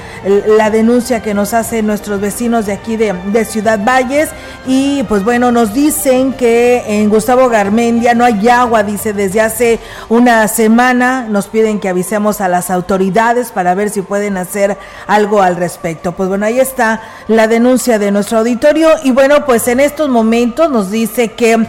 [0.57, 4.30] la denuncia que nos hacen nuestros vecinos de aquí de, de Ciudad Valles.
[4.66, 9.78] Y pues bueno, nos dicen que en Gustavo Garmendia no hay agua, dice desde hace
[10.09, 11.26] una semana.
[11.28, 16.12] Nos piden que avisemos a las autoridades para ver si pueden hacer algo al respecto.
[16.12, 18.88] Pues bueno, ahí está la denuncia de nuestro auditorio.
[19.05, 21.66] Y bueno, pues en estos momentos nos dice que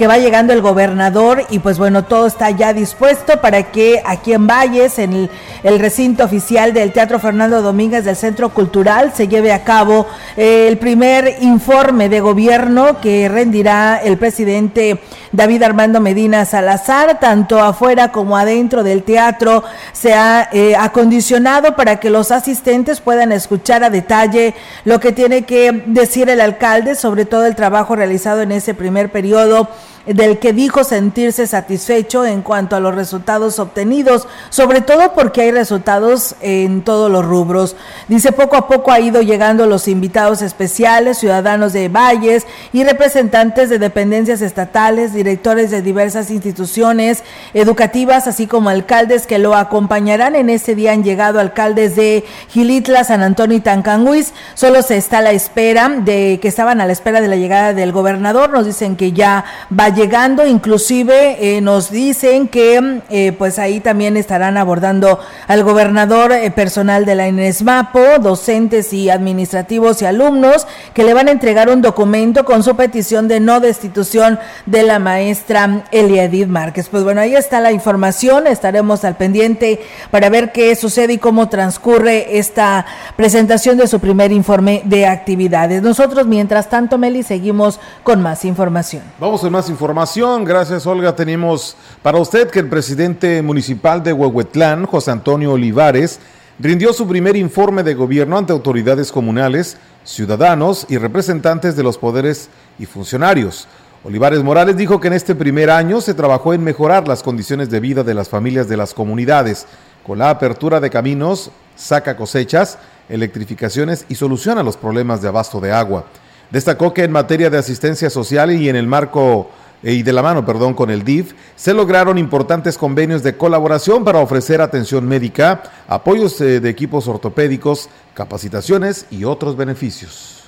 [0.00, 4.32] que va llegando el gobernador y pues bueno, todo está ya dispuesto para que aquí
[4.32, 5.28] en Valles, en
[5.62, 10.06] el, recinto oficial del Teatro Fernando Domínguez del Centro Cultural, se lleve a cabo
[10.38, 17.62] eh, el primer informe de gobierno que rendirá el presidente David Armando Medina Salazar, tanto
[17.62, 23.84] afuera como adentro del teatro, se ha eh, acondicionado para que los asistentes puedan escuchar
[23.84, 24.54] a detalle
[24.86, 29.12] lo que tiene que decir el alcalde sobre todo el trabajo realizado en ese primer
[29.12, 29.68] periodo
[30.06, 35.50] del que dijo sentirse satisfecho en cuanto a los resultados obtenidos, sobre todo porque hay
[35.50, 37.76] resultados en todos los rubros.
[38.08, 43.68] Dice, poco a poco ha ido llegando los invitados especiales, ciudadanos de Valles y representantes
[43.68, 47.22] de dependencias estatales, directores de diversas instituciones
[47.54, 50.34] educativas, así como alcaldes que lo acompañarán.
[50.34, 54.32] En ese día han llegado alcaldes de Gilitla, San Antonio y Tancanguis.
[54.54, 57.74] Solo se está a la espera de que estaban a la espera de la llegada
[57.74, 58.50] del gobernador.
[58.50, 59.44] Nos dicen que ya
[59.78, 66.32] va llegando, inclusive eh, nos dicen que eh, pues ahí también estarán abordando al gobernador
[66.32, 71.68] eh, personal de la INESMAPO, docentes y administrativos y alumnos que le van a entregar
[71.68, 76.88] un documento con su petición de no destitución de la maestra Eliadid Márquez.
[76.88, 81.50] Pues bueno, ahí está la información, estaremos al pendiente para ver qué sucede y cómo
[81.50, 82.86] transcurre esta
[83.16, 85.82] presentación de su primer informe de actividades.
[85.82, 89.02] Nosotros, mientras tanto, Meli, seguimos con más información.
[89.18, 90.44] Vamos con más información información.
[90.44, 91.16] Gracias, Olga.
[91.16, 96.20] Tenemos para usted que el presidente municipal de Huehuetlán, José Antonio Olivares,
[96.58, 102.50] rindió su primer informe de gobierno ante autoridades comunales, ciudadanos y representantes de los poderes
[102.78, 103.68] y funcionarios.
[104.04, 107.80] Olivares Morales dijo que en este primer año se trabajó en mejorar las condiciones de
[107.80, 109.66] vida de las familias de las comunidades,
[110.06, 112.76] con la apertura de caminos, saca cosechas,
[113.08, 116.04] electrificaciones y soluciona los problemas de abasto de agua.
[116.50, 119.50] Destacó que en materia de asistencia social y en el marco
[119.82, 124.18] y de la mano, perdón, con el DIF, se lograron importantes convenios de colaboración para
[124.18, 130.44] ofrecer atención médica, apoyos eh, de equipos ortopédicos, capacitaciones y otros beneficios.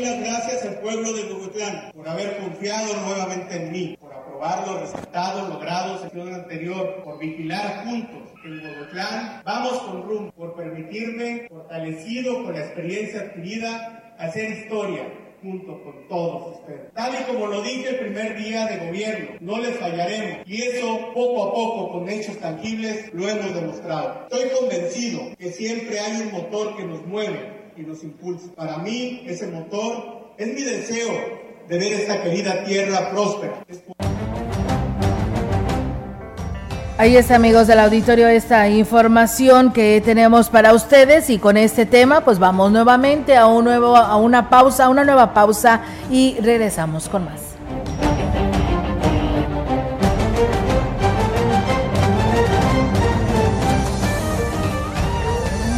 [0.00, 4.80] Las gracias al pueblo de Bogotlán por haber confiado nuevamente en mí, por aprobar los
[4.80, 9.42] resultados logrados en el anterior, por vigilar juntos en Bogotlán.
[9.44, 16.56] Vamos con rumbo, por permitirme, fortalecido con la experiencia adquirida, hacer historia junto con todos
[16.58, 16.92] ustedes.
[16.94, 21.10] Tal y como lo dije el primer día de gobierno, no les fallaremos y eso
[21.12, 24.28] poco a poco con hechos tangibles lo hemos demostrado.
[24.30, 28.52] Estoy convencido que siempre hay un motor que nos mueve y nos impulsa.
[28.54, 33.64] Para mí ese motor es mi deseo de ver esta querida tierra próspera.
[37.02, 42.20] Ahí está, amigos del auditorio, esta información que tenemos para ustedes y con este tema,
[42.20, 45.80] pues vamos nuevamente a un nuevo, a una pausa, a una nueva pausa
[46.12, 47.51] y regresamos con más.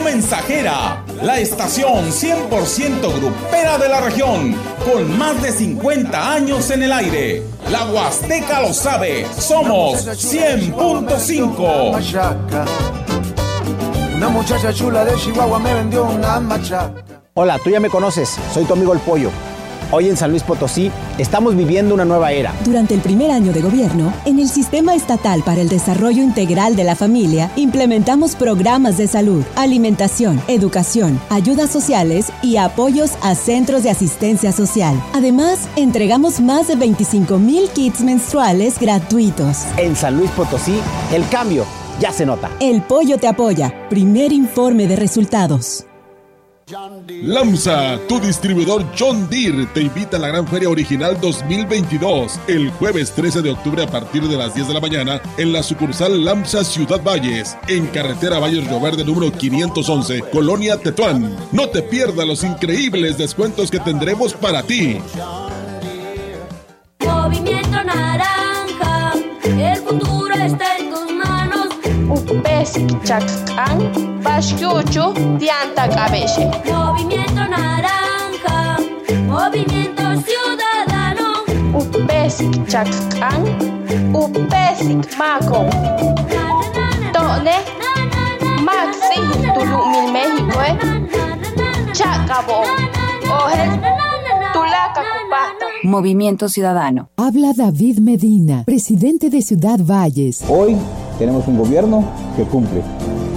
[0.00, 6.92] Mensajera, la estación 100% grupera de la región, con más de 50 años en el
[6.92, 7.42] aire.
[7.70, 12.66] La Huasteca lo sabe, somos 100.5.
[14.14, 17.04] Una muchacha chula de Chihuahua me vendió una machaca.
[17.34, 19.30] Hola, tú ya me conoces, soy tu amigo el pollo
[19.92, 22.52] Hoy en San Luis Potosí estamos viviendo una nueva era.
[22.64, 26.82] Durante el primer año de gobierno, en el Sistema Estatal para el Desarrollo Integral de
[26.82, 33.90] la Familia, implementamos programas de salud, alimentación, educación, ayudas sociales y apoyos a centros de
[33.90, 35.00] asistencia social.
[35.14, 39.66] Además, entregamos más de 25 mil kits menstruales gratuitos.
[39.76, 40.80] En San Luis Potosí,
[41.12, 41.64] el cambio
[42.00, 42.50] ya se nota.
[42.60, 43.72] El Pollo te apoya.
[43.88, 45.86] Primer informe de resultados.
[46.68, 53.12] LAMSA, tu distribuidor John Deere, te invita a la Gran Feria Original 2022 el jueves
[53.12, 56.64] 13 de octubre a partir de las 10 de la mañana en la sucursal LAMSA
[56.64, 61.36] Ciudad Valles, en carretera Valles Río Verde número 511, Colonia Tetuán.
[61.52, 64.98] No te pierdas los increíbles descuentos que tendremos para ti.
[66.98, 69.12] Movimiento Naranja,
[69.44, 70.85] el futuro está en.
[72.36, 72.72] Upes
[73.02, 76.50] Chacán, Pascucho, Dianta Cabece.
[76.70, 78.76] Movimiento Naranja,
[79.26, 81.44] Movimiento Ciudadano.
[81.72, 83.42] Upes Chacán,
[84.12, 85.64] Upes Maco.
[87.14, 87.56] Tone,
[88.62, 89.22] Maxi,
[89.54, 90.76] Tulumil México, eh.
[91.92, 92.64] Chacabo,
[93.30, 93.80] Ojel,
[94.52, 95.66] Tulaca, Cupata.
[95.84, 97.08] Movimiento Ciudadano.
[97.16, 100.44] Habla David Medina, presidente de Ciudad Valles.
[100.48, 100.76] Hoy
[101.18, 102.04] tenemos un gobierno
[102.36, 102.82] que cumple.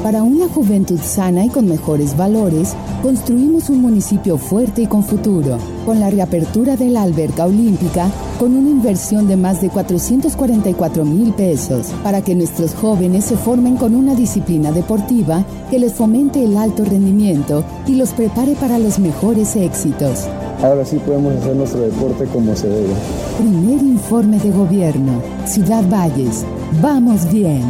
[0.03, 5.57] Para una juventud sana y con mejores valores, construimos un municipio fuerte y con futuro.
[5.85, 8.09] Con la reapertura de la alberca olímpica,
[8.39, 13.75] con una inversión de más de 444 mil pesos, para que nuestros jóvenes se formen
[13.75, 18.99] con una disciplina deportiva que les fomente el alto rendimiento y los prepare para los
[18.99, 20.29] mejores éxitos.
[20.61, 22.93] Ahora sí podemos hacer nuestro deporte como se debe.
[23.37, 25.21] Primer informe de gobierno.
[25.45, 26.45] Ciudad Valles.
[26.81, 27.63] Vamos bien.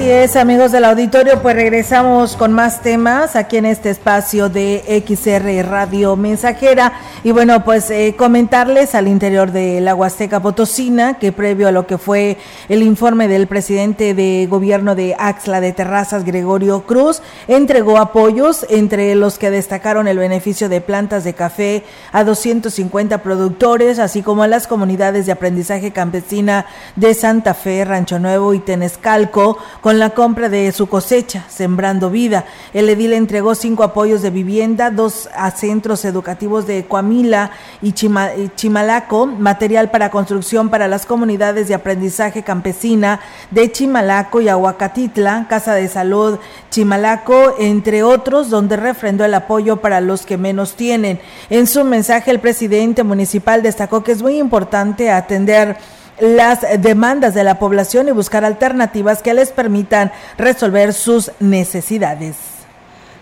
[0.00, 5.04] Así es, amigos del auditorio, pues regresamos con más temas aquí en este espacio de
[5.06, 6.94] XR Radio Mensajera.
[7.22, 11.86] Y bueno, pues eh, comentarles al interior de la Huasteca Potosina que previo a lo
[11.86, 12.38] que fue
[12.70, 19.14] el informe del presidente de gobierno de Axla de Terrazas, Gregorio Cruz, entregó apoyos, entre
[19.16, 24.48] los que destacaron el beneficio de plantas de café a 250 productores, así como a
[24.48, 26.64] las comunidades de aprendizaje campesina
[26.96, 29.58] de Santa Fe, Rancho Nuevo y Tenescalco,
[29.98, 32.44] la compra de su cosecha, Sembrando Vida.
[32.72, 37.50] El edil entregó cinco apoyos de vivienda, dos a centros educativos de Coamila
[37.82, 43.20] y, y Chimalaco, material para construcción para las comunidades de aprendizaje campesina
[43.50, 46.38] de Chimalaco y Aguacatitla, Casa de Salud
[46.70, 51.20] Chimalaco, entre otros, donde refrendó el apoyo para los que menos tienen.
[51.48, 55.76] En su mensaje, el presidente municipal destacó que es muy importante atender
[56.20, 62.36] las demandas de la población y buscar alternativas que les permitan resolver sus necesidades.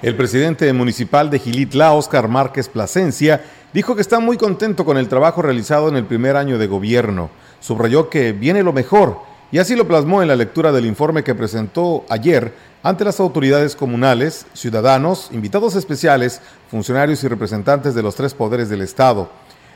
[0.03, 3.43] El presidente municipal de Gilitla, Óscar Márquez Plasencia,
[3.73, 7.31] dijo que está muy contento con el trabajo realizado en el primer año de gobierno.
[7.61, 9.19] Subrayó que viene lo mejor
[9.51, 13.75] y así lo plasmó en la lectura del informe que presentó ayer ante las autoridades
[13.75, 16.41] comunales, ciudadanos, invitados especiales,
[16.71, 19.31] funcionarios y representantes de los tres poderes del Estado.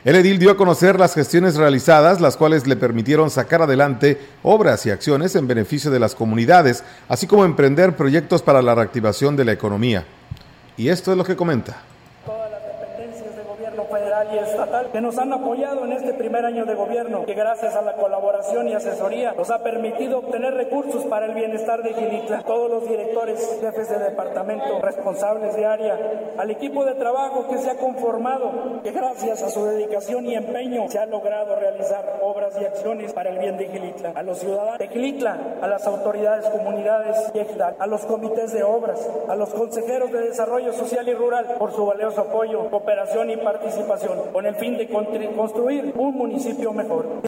[0.05, 4.85] El edil dio a conocer las gestiones realizadas, las cuales le permitieron sacar adelante obras
[4.85, 9.45] y acciones en beneficio de las comunidades, así como emprender proyectos para la reactivación de
[9.45, 10.03] la economía.
[10.75, 11.77] Y esto es lo que comenta.
[12.25, 17.25] dependencias de gobierno federal estatal que nos han apoyado en este primer año de gobierno,
[17.25, 21.81] que gracias a la colaboración y asesoría nos ha permitido obtener recursos para el bienestar
[21.83, 22.43] de Gilitla.
[22.43, 25.97] Todos los directores, jefes de departamento, responsables de área,
[26.37, 30.87] al equipo de trabajo que se ha conformado, que gracias a su dedicación y empeño
[30.89, 34.13] se ha logrado realizar obras y acciones para el bien de Gilitla.
[34.15, 38.63] A los ciudadanos de Gilitla, a las autoridades, comunidades y ejidal, a los comités de
[38.63, 43.37] obras, a los consejeros de desarrollo social y rural por su valioso apoyo, cooperación y
[43.37, 47.23] participación, con el fin de construir un municipio mejor.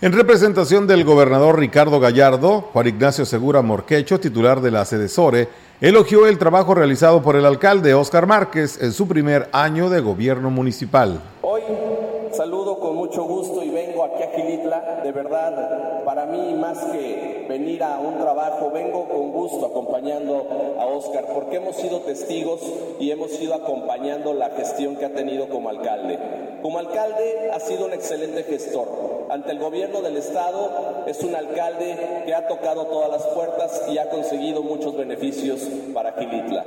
[0.00, 5.46] En representación del gobernador Ricardo Gallardo, Juan Ignacio Segura Morquecho, titular de la SEDESORE,
[5.80, 10.50] elogió el trabajo realizado por el alcalde Óscar Márquez en su primer año de gobierno
[10.50, 11.20] municipal.
[11.42, 11.62] Hoy
[12.32, 17.46] saludo con mucho gusto y vengo aquí a Gilitla, de verdad, para mí más que
[17.48, 22.60] venir a un trabajo, vengo con acompañando a Oscar, porque hemos sido testigos
[23.00, 26.18] y hemos ido acompañando la gestión que ha tenido como alcalde.
[26.62, 29.26] Como alcalde ha sido un excelente gestor.
[29.30, 33.98] Ante el gobierno del Estado es un alcalde que ha tocado todas las puertas y
[33.98, 35.60] ha conseguido muchos beneficios
[35.92, 36.64] para Gilitla.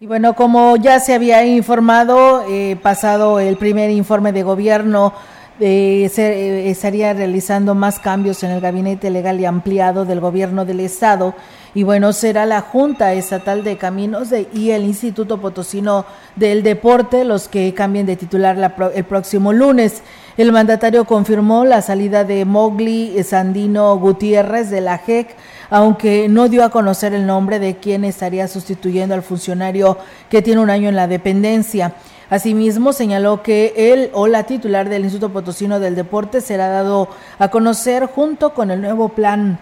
[0.00, 5.12] Y bueno, como ya se había informado, eh, pasado el primer informe de gobierno,
[5.58, 10.80] eh, se, estaría realizando más cambios en el gabinete legal y ampliado del gobierno del
[10.80, 11.34] estado.
[11.76, 17.22] Y bueno, será la Junta Estatal de Caminos de, y el Instituto Potosino del Deporte
[17.22, 20.02] los que cambien de titular la, el próximo lunes.
[20.38, 25.36] El mandatario confirmó la salida de Mowgli Sandino Gutiérrez de la JEC
[25.68, 29.98] aunque no dio a conocer el nombre de quien estaría sustituyendo al funcionario
[30.30, 31.92] que tiene un año en la dependencia.
[32.30, 37.48] Asimismo, señaló que él o la titular del Instituto Potosino del Deporte será dado a
[37.48, 39.58] conocer junto con el nuevo plan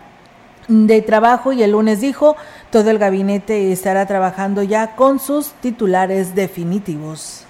[0.68, 2.36] de trabajo y el lunes dijo,
[2.70, 7.44] todo el gabinete estará trabajando ya con sus titulares definitivos.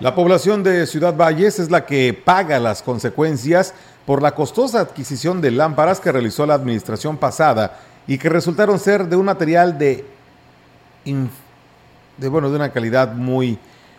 [0.00, 5.40] La población de Ciudad Valles es la que paga las consecuencias por la costosa adquisición
[5.40, 10.04] de lámparas que realizó la administración pasada y que resultaron ser de un material de,
[12.16, 13.58] de bueno, de una calidad muy,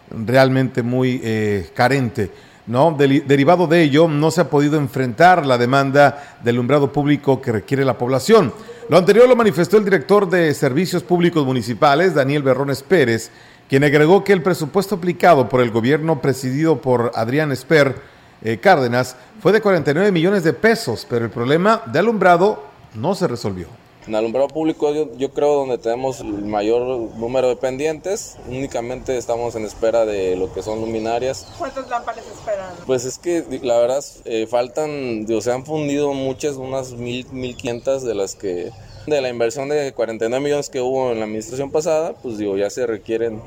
[0.10, 2.32] realmente muy eh, carente.
[2.68, 2.96] ¿No?
[2.98, 7.86] derivado de ello, no se ha podido enfrentar la demanda del alumbrado público que requiere
[7.86, 8.54] la población.
[8.90, 13.32] Lo anterior lo manifestó el director de Servicios Públicos Municipales, Daniel Berrones Pérez,
[13.70, 17.96] quien agregó que el presupuesto aplicado por el gobierno presidido por Adrián Esper
[18.44, 22.64] eh, Cárdenas fue de 49 millones de pesos, pero el problema de alumbrado
[22.94, 23.85] no se resolvió.
[24.08, 26.82] En alumbrado público yo, creo donde tenemos el mayor
[27.16, 31.48] número de pendientes, únicamente estamos en espera de lo que son luminarias.
[31.58, 32.70] ¿Cuántas lámparas esperan?
[32.86, 38.04] Pues es que la verdad eh, faltan, se han fundido muchas, unas mil, mil quinientas
[38.04, 38.72] de las que,
[39.08, 42.70] de la inversión de 49 millones que hubo en la administración pasada, pues digo, ya
[42.70, 43.42] se requieren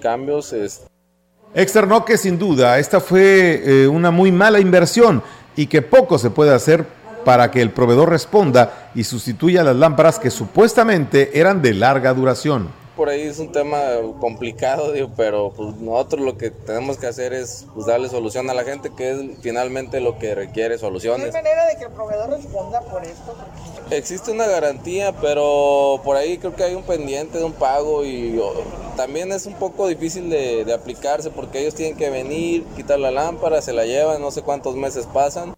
[0.00, 0.52] cambios.
[1.54, 5.22] Externó que sin duda esta fue eh, una muy mala inversión
[5.54, 6.84] y que poco se puede hacer
[7.24, 12.84] para que el proveedor responda y sustituya las lámparas que supuestamente eran de larga duración.
[12.96, 13.78] Por ahí es un tema
[14.20, 18.54] complicado, digo, pero pues nosotros lo que tenemos que hacer es pues, darle solución a
[18.54, 21.32] la gente, que es finalmente lo que requiere soluciones.
[21.32, 23.34] ¿No hay manera de que el proveedor responda por esto?
[23.90, 28.40] Existe una garantía, pero por ahí creo que hay un pendiente de un pago y
[28.96, 33.10] también es un poco difícil de, de aplicarse porque ellos tienen que venir, quitar la
[33.10, 35.52] lámpara, se la llevan, no sé cuántos meses pasan.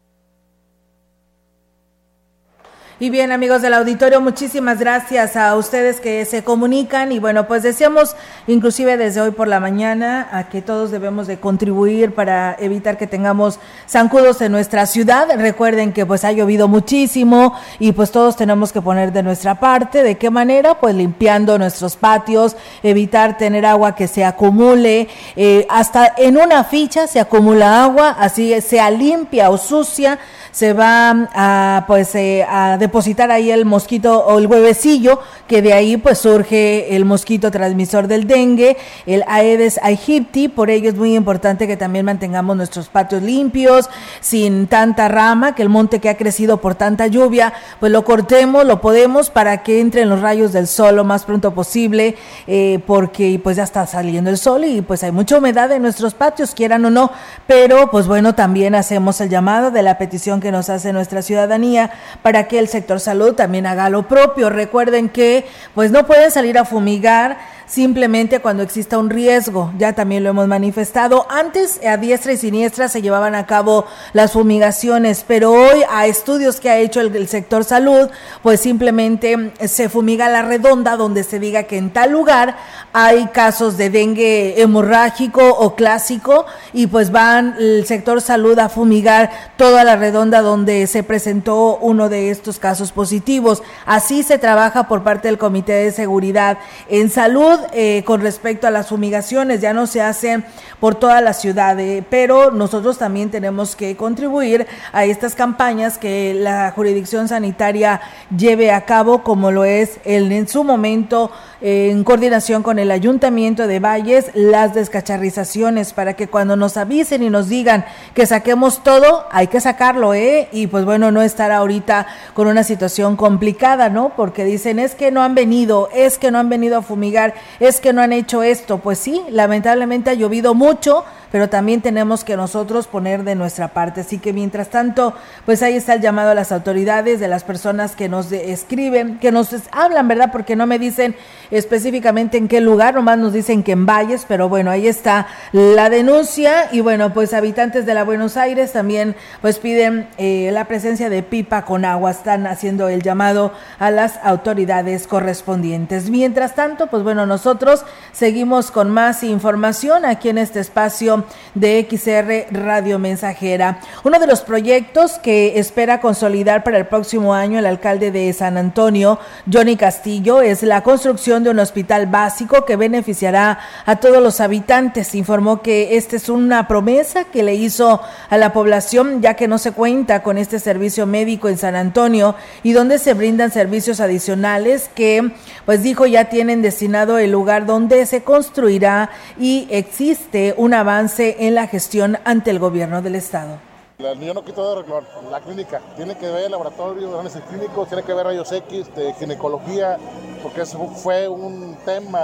[2.98, 7.62] Y bien, amigos del auditorio, muchísimas gracias a ustedes que se comunican y bueno, pues
[7.62, 8.16] decíamos
[8.46, 13.06] inclusive desde hoy por la mañana a que todos debemos de contribuir para evitar que
[13.06, 15.28] tengamos zancudos en nuestra ciudad.
[15.36, 20.02] Recuerden que pues ha llovido muchísimo y pues todos tenemos que poner de nuestra parte.
[20.02, 20.80] ¿De qué manera?
[20.80, 27.06] Pues limpiando nuestros patios, evitar tener agua que se acumule, eh, hasta en una ficha
[27.06, 30.18] se acumula agua, así sea limpia o sucia
[30.56, 35.72] se va a pues eh, a depositar ahí el mosquito o el huevecillo que de
[35.72, 38.76] ahí pues surge el mosquito transmisor del dengue,
[39.06, 43.88] el Aedes aegypti, por ello es muy importante que también mantengamos nuestros patios limpios,
[44.20, 48.64] sin tanta rama, que el monte que ha crecido por tanta lluvia, pues lo cortemos,
[48.64, 52.16] lo podemos para que entren los rayos del sol lo más pronto posible,
[52.46, 56.14] eh, porque pues ya está saliendo el sol y pues hay mucha humedad en nuestros
[56.14, 57.10] patios, quieran o no,
[57.46, 61.90] pero pues bueno, también hacemos el llamado de la petición que nos hace nuestra ciudadanía
[62.22, 64.50] para que el sector salud también haga lo propio.
[64.50, 69.72] Recuerden que pues no pueden salir a fumigar simplemente cuando exista un riesgo.
[69.78, 71.26] Ya también lo hemos manifestado.
[71.28, 76.60] Antes, a diestra y siniestra se llevaban a cabo las fumigaciones, pero hoy a estudios
[76.60, 78.08] que ha hecho el, sector salud,
[78.42, 82.56] pues simplemente se fumiga la redonda donde se diga que en tal lugar
[82.92, 89.30] hay casos de dengue hemorrágico o clásico y pues van el sector salud a fumigar
[89.56, 93.62] toda la redonda donde se presentó uno de estos casos positivos.
[93.86, 96.58] Así se trabaja por parte del Comité de Seguridad
[96.88, 99.60] en Salud eh, con respecto a las fumigaciones.
[99.60, 100.44] Ya no se hacen
[100.80, 106.34] por toda la ciudad, eh, pero nosotros también tenemos que contribuir a estas campañas que
[106.34, 108.00] la jurisdicción sanitaria
[108.36, 111.30] lleve a cabo, como lo es el, en su momento
[111.62, 117.22] eh, en coordinación con el Ayuntamiento de Valles, las descacharrizaciones para que cuando nos avisen
[117.22, 120.48] y nos digan que saquemos todo, hay que sacarlo, ¿eh?
[120.52, 124.12] Y pues bueno, no estar ahorita con una situación complicada, ¿no?
[124.14, 127.80] Porque dicen, es que no han venido, es que no han venido a fumigar, es
[127.80, 128.78] que no han hecho esto.
[128.78, 134.02] Pues sí, lamentablemente ha llovido mucho, pero también tenemos que nosotros poner de nuestra parte.
[134.02, 135.14] Así que mientras tanto,
[135.44, 139.32] pues ahí está el llamado a las autoridades, de las personas que nos escriben, que
[139.32, 140.30] nos hablan, ¿verdad?
[140.32, 141.16] Porque no me dicen
[141.50, 145.90] específicamente en qué lugar, nomás nos dicen que en Valles, pero bueno, ahí está la
[145.90, 151.08] denuncia y bueno, pues habitantes de la Buenos Aires también pues piden eh, la presencia
[151.10, 156.10] de pipa con agua, están haciendo el llamado a las autoridades correspondientes.
[156.10, 161.15] Mientras tanto, pues bueno, nosotros seguimos con más información aquí en este espacio
[161.54, 163.80] de XR Radio Mensajera.
[164.04, 168.56] Uno de los proyectos que espera consolidar para el próximo año el alcalde de San
[168.56, 169.18] Antonio,
[169.50, 175.14] Johnny Castillo, es la construcción de un hospital básico que beneficiará a todos los habitantes.
[175.14, 179.58] Informó que esta es una promesa que le hizo a la población ya que no
[179.58, 184.90] se cuenta con este servicio médico en San Antonio y donde se brindan servicios adicionales
[184.94, 185.32] que
[185.64, 191.54] pues dijo ya tienen destinado el lugar donde se construirá y existe un avance en
[191.54, 193.58] la gestión ante el gobierno del estado.
[193.98, 198.26] Yo no quito de la clínica, tiene que ver laboratorio, análisis clínicos, tiene que ver
[198.26, 199.96] rayos X, de ginecología,
[200.42, 202.20] porque eso fue un tema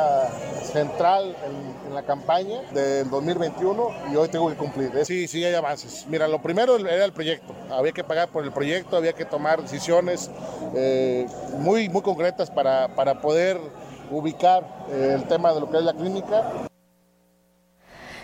[0.70, 4.90] central en, en, la campaña del 2021 y hoy tengo que cumplir.
[5.06, 6.04] Sí, sí hay avances.
[6.10, 9.62] Mira, lo primero era el proyecto, había que pagar por el proyecto, había que tomar
[9.62, 10.30] decisiones
[10.74, 11.26] eh,
[11.58, 13.58] muy, muy concretas para, para poder
[14.10, 16.68] ubicar eh, el tema de lo que es la clínica.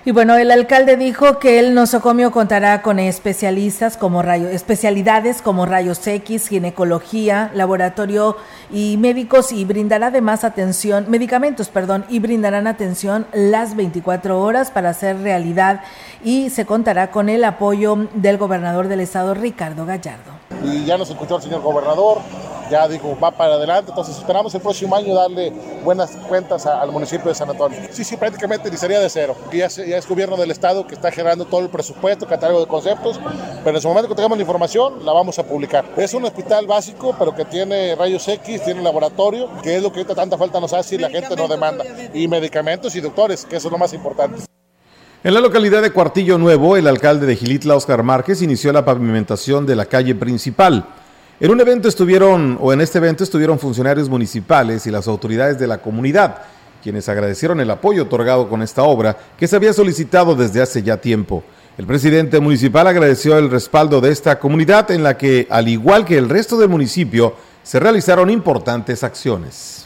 [0.05, 5.67] Y bueno, el alcalde dijo que el nosocomio contará con especialistas como rayos, especialidades como
[5.67, 8.37] rayos X, ginecología, laboratorio
[8.71, 14.91] y médicos y brindará además atención, medicamentos, perdón, y brindarán atención las 24 horas para
[14.91, 15.83] hacer realidad
[16.23, 20.33] y se contará con el apoyo del gobernador del estado, Ricardo Gallardo.
[20.65, 22.19] Y ya nos escuchó el señor gobernador,
[22.71, 25.53] ya dijo, va para adelante, entonces esperamos el próximo año darle
[25.85, 27.79] buenas cuentas a, al municipio de San Antonio.
[27.91, 31.11] Sí, sí, prácticamente iniciaría de cero, ya, es, ya es gobierno del estado que está
[31.11, 33.21] generando todo el presupuesto, catálogo de conceptos,
[33.65, 35.85] pero en su momento que tengamos la información la vamos a publicar.
[35.97, 40.01] Es un hospital básico, pero que tiene rayos X, tiene laboratorio, que es lo que
[40.01, 43.57] ahorita tanta falta nos hace y la gente no demanda, y medicamentos y doctores, que
[43.57, 44.43] eso es lo más importante.
[45.25, 49.67] En la localidad de Cuartillo Nuevo, el alcalde de Gilitla, Oscar Márquez, inició la pavimentación
[49.67, 50.87] de la calle principal.
[51.41, 55.69] En un evento estuvieron, o en este evento estuvieron funcionarios municipales y las autoridades de
[55.69, 56.39] la comunidad,
[56.83, 60.97] quienes agradecieron el apoyo otorgado con esta obra que se había solicitado desde hace ya
[60.97, 61.45] tiempo.
[61.77, 66.19] El presidente municipal agradeció el respaldo de esta comunidad en la que, al igual que
[66.19, 69.78] el resto del municipio, se realizaron importantes acciones.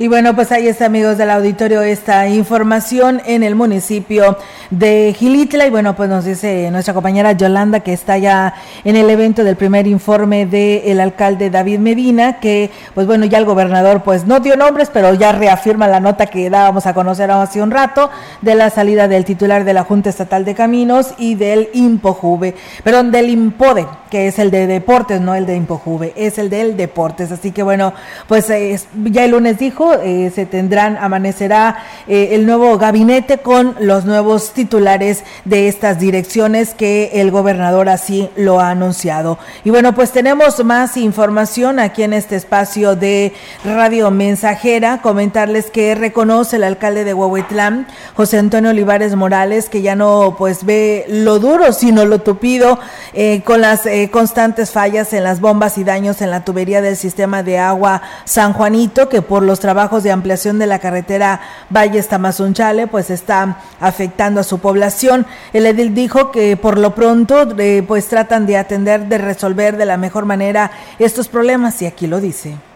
[0.00, 4.38] Y bueno, pues ahí está, amigos del auditorio, esta información en el municipio
[4.70, 5.66] de Gilitla.
[5.66, 9.56] Y bueno, pues nos dice nuestra compañera Yolanda que está ya en el evento del
[9.56, 14.56] primer informe del alcalde David Medina, que pues bueno, ya el gobernador pues no dio
[14.56, 18.08] nombres, pero ya reafirma la nota que dábamos a conocer hace un rato
[18.40, 23.10] de la salida del titular de la Junta Estatal de Caminos y del IMPOJUVE, perdón,
[23.10, 27.30] del IMPODE, que es el de deportes, no el de IMPOJUVE, es el del deportes.
[27.32, 27.92] Así que bueno,
[28.26, 33.74] pues eh, ya el lunes dijo, eh, se tendrán, amanecerá eh, el nuevo gabinete con
[33.80, 39.38] los nuevos titulares de estas direcciones que el gobernador así lo ha anunciado.
[39.64, 43.32] Y bueno, pues tenemos más información aquí en este espacio de
[43.64, 45.00] Radio Mensajera.
[45.02, 50.64] Comentarles que reconoce el alcalde de Huehuetlán, José Antonio Olivares Morales, que ya no pues
[50.64, 52.78] ve lo duro, sino lo tupido,
[53.12, 57.42] eh, con las constantes fallas en las bombas y daños en la tubería del sistema
[57.42, 62.86] de agua San Juanito, que por los trabajos de ampliación de la carretera Valles Tamazunchale,
[62.86, 65.26] pues está afectando a su población.
[65.54, 69.86] El edil dijo que por lo pronto eh, pues tratan de atender, de resolver de
[69.86, 72.69] la mejor manera estos problemas y aquí lo dice.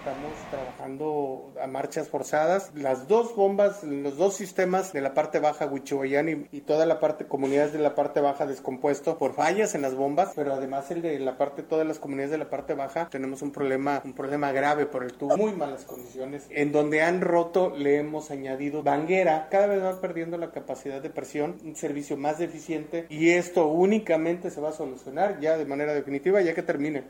[1.65, 2.71] A marchas forzadas.
[2.75, 7.01] Las dos bombas, los dos sistemas de la parte baja, Huichihuayán y, y toda la
[7.01, 11.01] parte, comunidades de la parte baja descompuesto por fallas en las bombas, pero además el
[11.01, 14.53] de la parte, todas las comunidades de la parte baja, tenemos un problema, un problema
[14.53, 16.47] grave por el tubo, muy malas condiciones.
[16.51, 21.09] En donde han roto, le hemos añadido banguera, cada vez va perdiendo la capacidad de
[21.09, 25.95] presión, un servicio más deficiente y esto únicamente se va a solucionar ya de manera
[25.95, 27.05] definitiva ya que termine.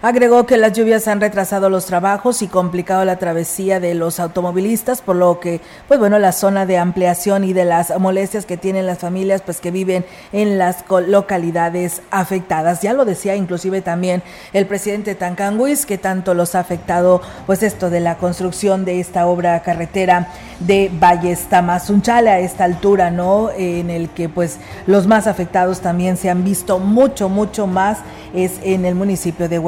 [0.00, 5.00] Agregó que las lluvias han retrasado los trabajos y complicado la travesía de los automovilistas,
[5.00, 8.86] por lo que, pues bueno, la zona de ampliación y de las molestias que tienen
[8.86, 12.80] las familias, pues que viven en las localidades afectadas.
[12.80, 14.22] Ya lo decía inclusive también
[14.52, 19.26] el presidente Tancanguis, que tanto los ha afectado, pues esto de la construcción de esta
[19.26, 20.28] obra carretera
[20.60, 23.50] de Valles Tamazunchale a esta altura, ¿no?
[23.50, 27.98] En el que, pues, los más afectados también se han visto mucho, mucho más
[28.34, 29.58] es en el municipio de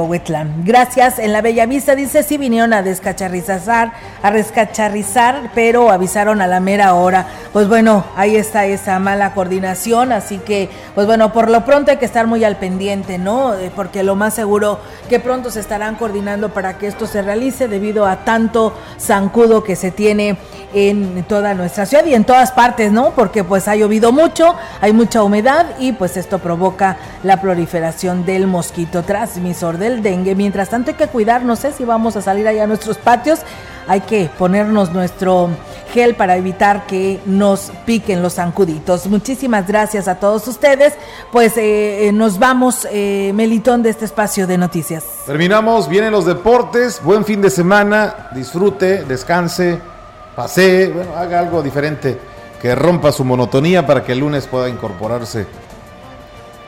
[0.64, 1.18] Gracias.
[1.18, 3.92] En la Bella Vista dice sí vinieron a descacharrizar,
[4.22, 7.26] a rescacharrizar, pero avisaron a la mera hora.
[7.52, 11.96] Pues bueno, ahí está esa mala coordinación, así que, pues bueno, por lo pronto hay
[11.96, 13.54] que estar muy al pendiente, ¿no?
[13.54, 17.68] Eh, Porque lo más seguro que pronto se estarán coordinando para que esto se realice
[17.68, 20.36] debido a tanto zancudo que se tiene
[20.72, 23.10] en toda nuestra ciudad y en todas partes, ¿no?
[23.10, 28.46] Porque pues ha llovido mucho, hay mucha humedad y pues esto provoca la proliferación del
[28.46, 32.64] mosquito transmisor del Mientras tanto hay que cuidar, no sé si vamos a salir allá
[32.64, 33.40] a nuestros patios,
[33.86, 35.50] hay que ponernos nuestro
[35.92, 39.06] gel para evitar que nos piquen los zancuditos.
[39.06, 40.94] Muchísimas gracias a todos ustedes.
[41.32, 45.04] Pues eh, eh, nos vamos, eh, Melitón, de este espacio de noticias.
[45.26, 49.78] Terminamos, vienen los deportes, buen fin de semana, disfrute, descanse,
[50.36, 52.18] pasee, bueno, haga algo diferente
[52.60, 55.46] que rompa su monotonía para que el lunes pueda incorporarse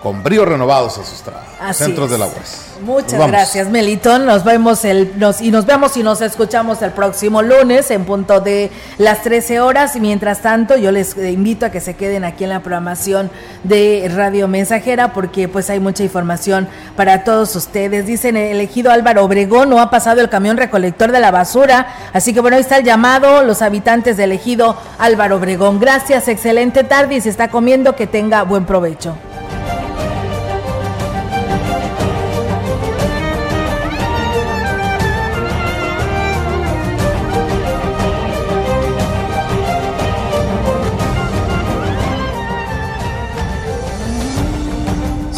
[0.03, 1.77] con bríos renovados a sus trabajos.
[1.77, 2.13] Centros es.
[2.13, 2.73] de la UAS.
[2.83, 4.27] Muchas gracias, Melitón.
[4.27, 8.41] Nos vemos el, nos, y nos vemos y nos escuchamos el próximo lunes en punto
[8.41, 9.95] de las 13 horas.
[9.95, 13.31] Y mientras tanto, yo les invito a que se queden aquí en la programación
[13.63, 18.07] de Radio Mensajera porque pues hay mucha información para todos ustedes.
[18.07, 21.95] Dicen el elegido Álvaro Obregón no ha pasado el camión recolector de la basura.
[22.13, 25.79] Así que bueno, ahí está el llamado, los habitantes del elegido Álvaro Obregón.
[25.79, 29.15] Gracias, excelente tarde y si está comiendo, que tenga buen provecho.